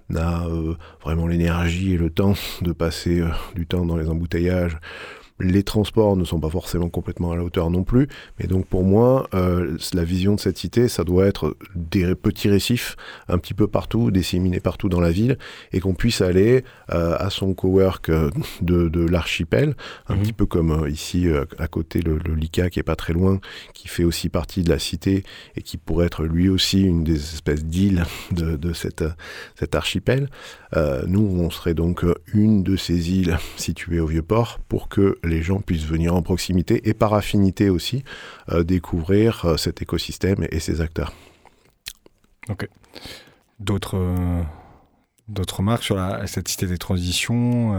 n'a 0.10 0.46
euh, 0.46 0.76
vraiment 1.04 1.28
l'énergie 1.28 1.94
et 1.94 1.98
le 1.98 2.10
temps 2.10 2.34
de 2.62 2.72
passer 2.72 3.22
euh, 3.22 3.30
du 3.56 3.66
temps 3.66 3.86
dans 3.86 3.98
les 3.98 4.10
embouteillages 4.10 4.78
les 5.40 5.64
transports 5.64 6.16
ne 6.16 6.24
sont 6.24 6.40
pas 6.40 6.50
forcément 6.50 6.90
complètement 6.90 7.32
à 7.32 7.36
la 7.36 7.44
hauteur 7.44 7.70
non 7.70 7.84
plus, 7.84 8.08
mais 8.40 8.48
donc 8.48 8.68
pour 8.68 8.84
moi, 8.84 9.28
euh, 9.34 9.78
la 9.94 10.04
vision 10.04 10.36
de 10.36 10.40
cette 10.40 10.58
cité, 10.58 10.88
ça 10.88 11.04
doit 11.04 11.26
être 11.26 11.58
des 11.76 12.16
petits 12.16 12.50
récifs 12.50 12.96
un 13.28 13.38
petit 13.38 13.54
peu 13.54 13.68
partout, 13.68 14.12
disséminés 14.12 14.62
partout 14.62 14.88
dans 14.88 15.02
la 15.02 15.12
ville, 15.12 15.38
et 15.74 15.82
qu'on 15.82 15.94
puisse 15.94 16.22
aller 16.22 16.64
euh, 16.94 17.18
à 17.20 17.30
son 17.30 17.54
cowork 17.54 18.10
euh, 18.10 18.30
de, 18.62 18.88
de 18.88 19.06
l'archipel, 19.06 19.76
un 20.08 20.16
mhm. 20.16 20.22
petit 20.22 20.34
peu 20.34 20.46
comme 20.46 20.88
ici 20.88 21.28
à 21.58 21.68
côté 21.68 22.02
le, 22.02 22.18
le, 22.18 22.34
LICA 22.34 22.70
qui 22.70 22.80
est 22.80 22.84
pas 22.84 22.96
très 22.96 23.14
loin, 23.14 23.40
qui 23.74 23.88
fait 23.90 24.04
aussi 24.06 24.30
partie 24.30 24.64
de 24.64 24.70
la 24.70 24.80
cité 24.80 25.24
et 25.56 25.62
qui 25.62 25.78
pourrait 25.78 26.06
être 26.06 26.24
lui 26.24 26.48
aussi 26.48 26.82
une 26.82 27.04
des 27.04 27.16
espèces 27.16 27.66
d'îles 27.66 28.06
de, 28.32 28.56
de 28.56 28.74
cette, 28.74 29.04
cet 29.60 29.76
archipel. 29.76 30.30
nous, 31.08 31.38
on 31.40 31.50
serait 31.50 31.74
donc 31.74 32.06
une 32.34 32.64
de 32.64 32.78
ces 32.78 33.12
îles 33.12 33.38
situées 33.58 34.00
au 34.00 34.08
Vieux-Port 34.08 34.60
pour 34.70 34.88
que 34.88 35.18
les 35.26 35.42
gens 35.42 35.60
puissent 35.60 35.86
venir 35.86 36.16
en 36.16 36.22
proximité 36.22 36.88
et 36.88 36.94
par 36.94 37.14
affinité 37.14 37.70
aussi 37.70 38.04
euh, 38.52 38.64
découvrir 38.64 39.46
euh, 39.46 39.58
cet 39.58 39.82
écosystème 39.82 40.48
et 40.52 40.60
ses 40.60 40.82
acteurs. 40.82 41.14
Ok. 42.50 42.68
D'autres 43.60 43.98
euh, 43.98 44.42
d'autres 45.28 45.58
remarques 45.58 45.84
sur 45.84 45.96
la, 45.96 46.28
cette 46.28 46.48
cité 46.48 46.68
des 46.68 46.78
transitions 46.78 47.72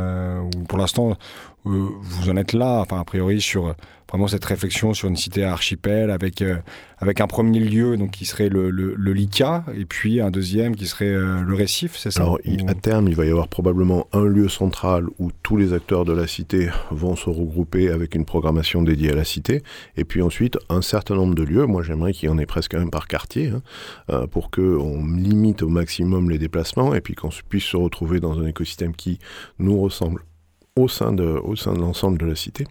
ou 0.43 0.65
pour 0.65 0.79
l'instant 0.79 1.17
vous 1.67 2.31
en 2.31 2.37
êtes 2.37 2.53
là, 2.53 2.81
enfin 2.81 3.01
a 3.01 3.05
priori 3.05 3.41
sur 3.41 3.75
vraiment 4.09 4.29
cette 4.29 4.45
réflexion 4.45 4.95
sur 4.95 5.09
une 5.09 5.17
cité 5.17 5.45
archipel 5.45 6.11
avec, 6.11 6.43
euh, 6.43 6.57
avec 6.99 7.21
un 7.21 7.27
premier 7.27 7.61
lieu 7.61 7.97
donc, 7.97 8.13
qui 8.13 8.25
serait 8.25 8.49
le, 8.49 8.71
le, 8.71 9.13
LICA 9.13 9.65
et 9.75 9.85
puis 9.85 10.21
un 10.21 10.31
deuxième 10.31 10.77
qui 10.77 10.87
serait 10.87 11.07
euh, 11.07 11.41
le 11.43 11.55
récif, 11.55 11.97
c'est 11.97 12.11
ça? 12.11 12.23
Alors, 12.23 12.39
à 12.69 12.75
terme, 12.75 13.09
il 13.09 13.17
va 13.17 13.25
y 13.25 13.31
avoir 13.31 13.49
probablement 13.49 14.07
un 14.13 14.25
lieu 14.25 14.49
central 14.49 15.07
où 15.19 15.31
tous 15.43 15.57
les 15.57 15.73
acteurs 15.73 16.05
de 16.05 16.13
la 16.13 16.27
cité 16.27 16.69
vont 16.91 17.17
se 17.17 17.29
regrouper 17.29 17.91
avec 17.91 18.15
une 18.15 18.25
programmation 18.25 18.83
dédiée 18.83 19.11
à 19.11 19.17
la 19.17 19.25
cité 19.25 19.63
et 19.97 20.05
puis 20.05 20.23
ensuite 20.23 20.59
un 20.69 20.83
certain 20.83 21.15
nombre 21.15 21.35
de 21.35 21.43
lieux. 21.43 21.67
Moi, 21.67 21.83
j'aimerais 21.83 22.13
qu'il 22.13 22.29
y 22.29 22.33
en 22.33 22.39
ait 22.39 22.47
presque 22.47 22.75
un 22.75 22.87
par 22.89 23.09
quartier 23.09 23.49
hein, 23.49 23.63
euh, 24.11 24.27
pour 24.27 24.51
qu'on 24.51 25.07
limite 25.17 25.63
au 25.63 25.69
maximum 25.69 26.31
les 26.31 26.39
déplacements 26.39 26.95
et 26.95 27.01
puis 27.01 27.15
qu'on 27.15 27.31
puisse 27.49 27.65
se 27.65 27.77
retrouver 27.77 28.21
dans 28.21 28.39
un 28.39 28.47
écosystème 28.47 28.95
qui 28.95 29.19
nous 29.59 29.81
ressemble 29.81 30.23
au 30.77 30.89
sein 30.89 31.13
de, 31.13 31.25
au 31.25 31.57
sein 31.57 31.73
de 31.73 31.81
l'ensemble 31.81 32.19
de 32.19 32.27
la 32.27 32.37
cité 32.37 32.67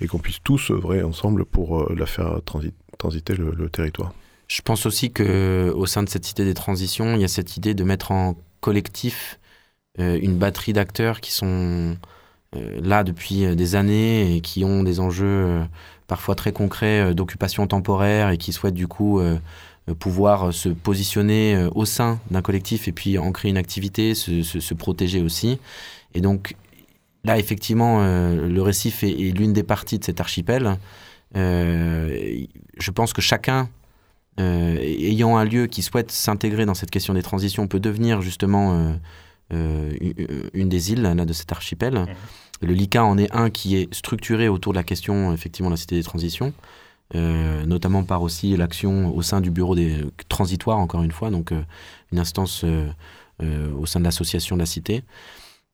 et 0.00 0.06
qu'on 0.08 0.18
puisse 0.18 0.38
tous 0.42 0.70
œuvrer 0.70 1.02
ensemble 1.02 1.44
pour 1.44 1.80
euh, 1.80 1.94
la 1.96 2.06
faire 2.06 2.40
transiter 2.98 3.34
le, 3.34 3.68
territoire. 3.70 4.12
Je 4.48 4.60
pense 4.60 4.86
aussi 4.86 5.12
que 5.12 5.72
au 5.74 5.86
sein 5.86 6.02
de 6.02 6.08
cette 6.08 6.24
cité 6.24 6.44
des 6.44 6.54
transitions, 6.54 7.14
il 7.14 7.20
y 7.20 7.24
a 7.24 7.28
cette 7.28 7.56
idée 7.56 7.74
de 7.74 7.84
mettre 7.84 8.10
en 8.10 8.36
collectif 8.60 9.38
euh, 10.00 10.18
une 10.20 10.36
batterie 10.36 10.72
d'acteurs 10.72 11.20
qui 11.20 11.32
sont 11.32 11.96
euh, 12.56 12.80
là 12.82 13.04
depuis 13.04 13.56
des 13.56 13.76
années 13.76 14.36
et 14.36 14.40
qui 14.40 14.64
ont 14.64 14.82
des 14.82 14.98
enjeux 15.00 15.64
parfois 16.08 16.34
très 16.34 16.52
concrets 16.52 17.14
d'occupation 17.14 17.66
temporaire 17.66 18.30
et 18.30 18.36
qui 18.36 18.52
souhaitent 18.52 18.74
du 18.74 18.88
coup 18.88 19.22
pouvoir 19.98 20.52
se 20.52 20.68
positionner 20.68 21.66
au 21.74 21.86
sein 21.86 22.20
d'un 22.30 22.42
collectif 22.42 22.88
et 22.88 22.92
puis 22.92 23.16
en 23.16 23.32
créer 23.32 23.50
une 23.50 23.56
activité, 23.56 24.14
se, 24.14 24.42
se, 24.42 24.60
se 24.60 24.74
protéger 24.74 25.22
aussi. 25.22 25.58
Et 26.14 26.20
donc 26.20 26.54
Là, 27.24 27.38
effectivement, 27.38 28.00
euh, 28.00 28.48
le 28.48 28.62
récif 28.62 29.02
est, 29.02 29.14
l'une 29.34 29.52
des 29.52 29.62
parties 29.62 29.98
de 29.98 30.04
cet 30.04 30.20
archipel. 30.20 30.78
Euh, 31.36 32.44
je 32.78 32.90
pense 32.90 33.12
que 33.14 33.22
chacun, 33.22 33.68
euh, 34.38 34.76
ayant 34.78 35.36
un 35.38 35.44
lieu 35.44 35.66
qui 35.66 35.82
souhaite 35.82 36.12
s'intégrer 36.12 36.66
dans 36.66 36.74
cette 36.74 36.90
question 36.90 37.14
des 37.14 37.22
transitions, 37.22 37.66
peut 37.66 37.80
devenir 37.80 38.20
justement 38.20 38.94
une 39.50 40.68
des 40.68 40.92
îles 40.92 41.02
de 41.02 41.32
cet 41.32 41.50
archipel. 41.50 41.94
Mmh. 41.94 42.06
Le 42.66 42.74
LICA 42.74 43.04
en 43.04 43.18
est 43.18 43.34
un 43.34 43.50
qui 43.50 43.76
est 43.76 43.92
structuré 43.92 44.48
autour 44.48 44.72
de 44.72 44.78
la 44.78 44.84
question, 44.84 45.32
effectivement, 45.32 45.70
de 45.70 45.74
la 45.74 45.78
cité 45.78 45.96
des 45.96 46.02
transitions. 46.02 46.52
notamment 47.14 48.04
par 48.04 48.20
aussi 48.22 48.54
l'action 48.56 49.14
au 49.16 49.22
sein 49.22 49.40
du 49.40 49.50
bureau 49.50 49.74
des 49.74 49.96
transitoires, 50.28 50.78
encore 50.78 51.02
une 51.02 51.12
fois, 51.12 51.30
donc 51.30 51.52
une 52.12 52.18
instance 52.18 52.64
au 53.40 53.86
sein 53.86 54.00
de 54.00 54.04
l'association 54.04 54.56
de 54.56 54.60
la 54.60 54.66
cité. 54.66 55.02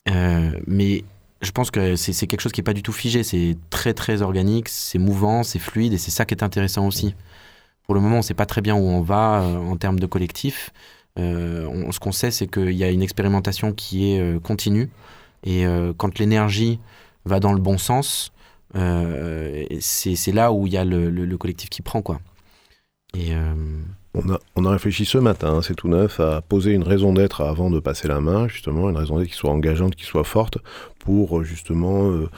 mais 0.06 1.04
je 1.40 1.50
pense 1.52 1.70
que 1.70 1.96
c'est 1.96 2.26
quelque 2.26 2.40
chose 2.40 2.52
qui 2.52 2.60
n'est 2.60 2.64
pas 2.64 2.74
du 2.74 2.82
tout 2.82 2.92
figé, 2.92 3.22
c'est 3.22 3.56
très 3.70 3.94
très 3.94 4.22
organique, 4.22 4.68
c'est 4.68 4.98
mouvant, 4.98 5.42
c'est 5.42 5.58
fluide 5.58 5.92
et 5.92 5.98
c'est 5.98 6.10
ça 6.10 6.24
qui 6.24 6.34
est 6.34 6.42
intéressant 6.42 6.86
aussi. 6.86 7.14
Pour 7.84 7.94
le 7.94 8.00
moment, 8.00 8.16
on 8.16 8.18
ne 8.18 8.22
sait 8.22 8.34
pas 8.34 8.46
très 8.46 8.60
bien 8.60 8.74
où 8.74 8.88
on 8.88 9.00
va 9.00 9.42
en 9.42 9.76
termes 9.76 9.98
de 9.98 10.06
collectif. 10.06 10.70
ce 11.16 11.98
qu'on 11.98 12.12
sait, 12.12 12.30
c'est 12.30 12.46
qu'il 12.46 12.72
y 12.72 12.84
a 12.84 12.90
une 12.90 13.02
expérimentation 13.02 13.72
qui 13.72 14.12
est 14.12 14.42
continue 14.42 14.90
et 15.44 15.64
quand 15.96 16.18
l'énergie 16.18 16.78
va 17.24 17.40
dans 17.40 17.52
le 17.52 17.60
bon 17.60 17.78
sens, 17.78 18.32
euh, 18.76 19.64
c'est 19.80 20.32
là 20.32 20.52
où 20.52 20.66
il 20.66 20.72
y 20.72 20.76
a 20.76 20.84
le, 20.84 21.10
le, 21.10 21.38
collectif 21.38 21.70
qui 21.70 21.82
prend. 21.82 22.02
quoi. 22.02 22.20
Et, 23.14 23.34
euh, 23.34 23.54
on 24.14 24.28
a, 24.28 24.38
on 24.56 24.64
a, 24.64 24.70
réfléchi 24.70 25.04
ce 25.04 25.18
matin, 25.18 25.54
hein, 25.54 25.62
c'est 25.62 25.74
tout 25.74 25.88
neuf, 25.88 26.18
à 26.18 26.40
poser 26.40 26.72
une 26.72 26.82
raison 26.82 27.12
d'être 27.12 27.42
avant 27.42 27.70
de 27.70 27.78
passer 27.78 28.08
la 28.08 28.20
main, 28.20 28.48
justement, 28.48 28.90
une 28.90 28.96
raison 28.96 29.18
d'être 29.18 29.28
qui 29.28 29.36
soit 29.36 29.50
engageante, 29.50 29.94
qui 29.94 30.04
soit 30.04 30.24
forte, 30.24 30.58
pour 31.00 31.42
justement 31.42 32.10
euh, 32.10 32.28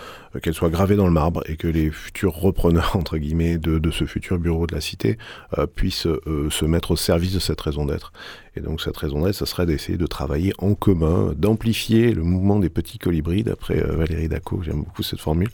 qu'elle 0.40 0.54
soit 0.54 0.70
gravée 0.70 0.96
dans 0.96 1.06
le 1.06 1.12
marbre 1.12 1.42
et 1.46 1.56
que 1.56 1.66
les 1.66 1.90
futurs 1.90 2.34
repreneurs, 2.34 2.92
entre 2.96 3.18
guillemets, 3.18 3.58
de, 3.58 3.78
de 3.78 3.90
ce 3.90 4.06
futur 4.06 4.38
bureau 4.38 4.66
de 4.66 4.74
la 4.74 4.80
cité 4.80 5.18
euh, 5.58 5.66
puissent 5.66 6.06
euh, 6.06 6.48
se 6.48 6.64
mettre 6.64 6.92
au 6.92 6.96
service 6.96 7.34
de 7.34 7.40
cette 7.40 7.60
raison 7.60 7.84
d'être. 7.84 8.12
Et 8.54 8.60
donc 8.60 8.80
cette 8.80 8.96
raison 8.96 9.24
d'être, 9.24 9.34
ce 9.34 9.46
serait 9.46 9.66
d'essayer 9.66 9.98
de 9.98 10.06
travailler 10.06 10.52
en 10.58 10.74
commun, 10.74 11.32
d'amplifier 11.36 12.12
le 12.12 12.22
mouvement 12.22 12.58
des 12.58 12.70
petits 12.70 12.98
colibris, 12.98 13.42
d'après 13.42 13.80
Valérie 13.80 14.28
Daco, 14.28 14.60
j'aime 14.62 14.82
beaucoup 14.82 15.02
cette 15.02 15.20
formule, 15.20 15.48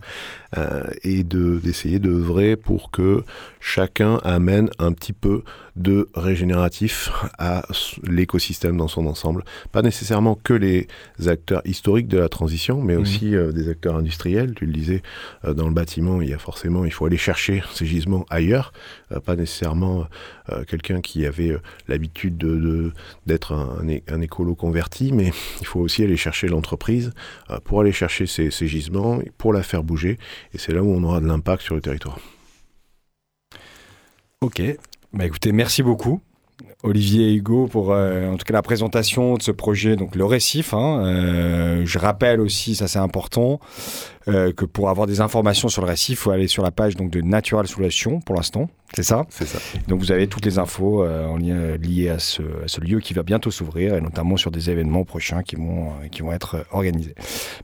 et 1.05 1.23
d'essayer 1.23 2.01
de, 2.01 2.09
d'œuvrer 2.09 2.57
pour 2.57 2.91
que 2.91 3.23
chacun 3.61 4.17
amène 4.25 4.69
un 4.81 4.93
petit 4.93 5.13
peu 5.13 5.45
de 5.77 6.08
régénératif 6.15 7.11
à 7.39 7.65
l'écosystème 8.03 8.77
dans 8.77 8.89
son 8.89 9.07
ensemble. 9.07 9.45
Pas 9.73 9.83
nécessairement 9.83 10.35
que 10.35 10.55
les 10.55 10.89
acteurs 11.27 11.63
historiques 11.65 12.09
de 12.09 12.19
la 12.19 12.29
transition, 12.29 12.81
mais 12.81 12.97
mmh. 12.97 13.01
aussi 13.01 13.35
euh, 13.35 13.53
des 13.53 13.69
acteurs 13.69 13.97
industriels. 13.97 14.55
Tu 14.55 14.67
le 14.67 14.73
disais, 14.73 15.03
euh, 15.45 15.55
dans 15.55 15.69
le 15.69 15.75
bâtiment, 15.75 16.21
il 16.23 16.29
y 16.29 16.35
a 16.35 16.39
forcément, 16.39 16.85
il 16.85 16.93
faut 16.93 17.07
aller 17.07 17.17
chercher 17.17 17.63
ces 17.73 17.87
gisements 17.87 18.25
ailleurs, 18.31 18.73
euh, 19.13 19.21
pas 19.21 19.37
nécessairement 19.37 20.07
quelqu'un 20.67 21.03
qui 21.03 21.27
avait 21.27 21.55
l'habitude 21.89 22.39
d'être 23.27 23.53
un, 23.53 24.21
écolo 24.23 24.55
converti, 24.55 25.13
mais 25.13 25.31
il 25.61 25.67
faut 25.67 25.81
aussi 25.81 26.03
aller 26.03 26.17
chercher 26.17 26.49
l'entreprise 26.49 27.13
pour 27.65 27.83
aller 27.83 27.93
chercher 27.93 28.27
ces, 28.27 28.51
ces 28.51 28.67
gisements, 28.67 29.21
pour 29.37 29.53
la 29.53 29.63
faire 29.63 29.83
bouger, 29.83 30.19
et 30.55 30.59
c'est 30.59 30.73
là 30.73 30.83
où 30.83 30.91
on 30.91 31.03
aura 31.05 31.21
de 31.21 31.27
l'impact 31.27 31.63
sur 31.63 31.75
le 31.75 31.83
territoire. 31.83 32.19
Ok, 34.41 34.63
bah 35.13 35.25
écoutez, 35.27 35.53
merci 35.53 35.83
beaucoup. 35.83 36.21
Olivier 36.85 37.31
et 37.31 37.35
Hugo 37.35 37.67
pour 37.67 37.93
euh, 37.93 38.29
en 38.29 38.37
tout 38.37 38.45
cas 38.45 38.53
la 38.53 38.63
présentation 38.63 39.35
de 39.35 39.43
ce 39.43 39.51
projet, 39.51 39.97
donc 39.97 40.15
le 40.15 40.25
récif. 40.25 40.75
Hein. 40.75 41.03
Euh, 41.05 41.83
je 41.85 41.99
rappelle 41.99 42.41
aussi, 42.41 42.77
ça 42.77 42.87
c'est 42.87 43.01
important, 43.01 43.59
euh, 44.29 44.53
que 44.53 44.65
pour 44.65 44.89
avoir 44.89 45.07
des 45.09 45.21
informations 45.21 45.69
sur 45.69 45.83
le 45.83 45.89
récif, 45.89 46.11
il 46.11 46.17
faut 46.17 46.31
aller 46.31 46.47
sur 46.47 46.63
la 46.63 46.71
page 46.71 46.97
donc, 46.97 47.11
de 47.11 47.21
Natural 47.21 47.67
Solutions 47.67 48.21
pour 48.21 48.37
l'instant. 48.37 48.69
C'est 48.95 49.03
ça? 49.03 49.27
C'est 49.29 49.47
ça. 49.47 49.59
Donc 49.89 50.01
vous 50.01 50.13
avez 50.13 50.29
toutes 50.29 50.47
les 50.47 50.59
infos 50.59 51.05
en 51.05 51.37
lien, 51.37 51.77
liées 51.77 52.09
à 52.09 52.19
ce, 52.19 52.43
à 52.65 52.69
ce, 52.69 52.81
lieu 52.81 53.01
qui 53.01 53.13
va 53.13 53.23
bientôt 53.23 53.51
s'ouvrir 53.51 53.95
et 53.95 54.01
notamment 54.01 54.37
sur 54.37 54.51
des 54.51 54.71
événements 54.71 55.05
prochains 55.05 55.43
qui 55.43 55.57
vont, 55.57 55.93
qui 56.11 56.23
vont 56.23 56.33
être 56.33 56.65
organisés. 56.71 57.15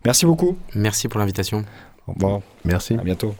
Merci 0.04 0.26
beaucoup. 0.26 0.58
Merci 0.74 1.08
pour 1.08 1.20
l'invitation. 1.20 1.64
Au 2.06 2.12
revoir. 2.12 2.40
Merci. 2.64 2.94
À 2.94 3.04
bientôt. 3.04 3.34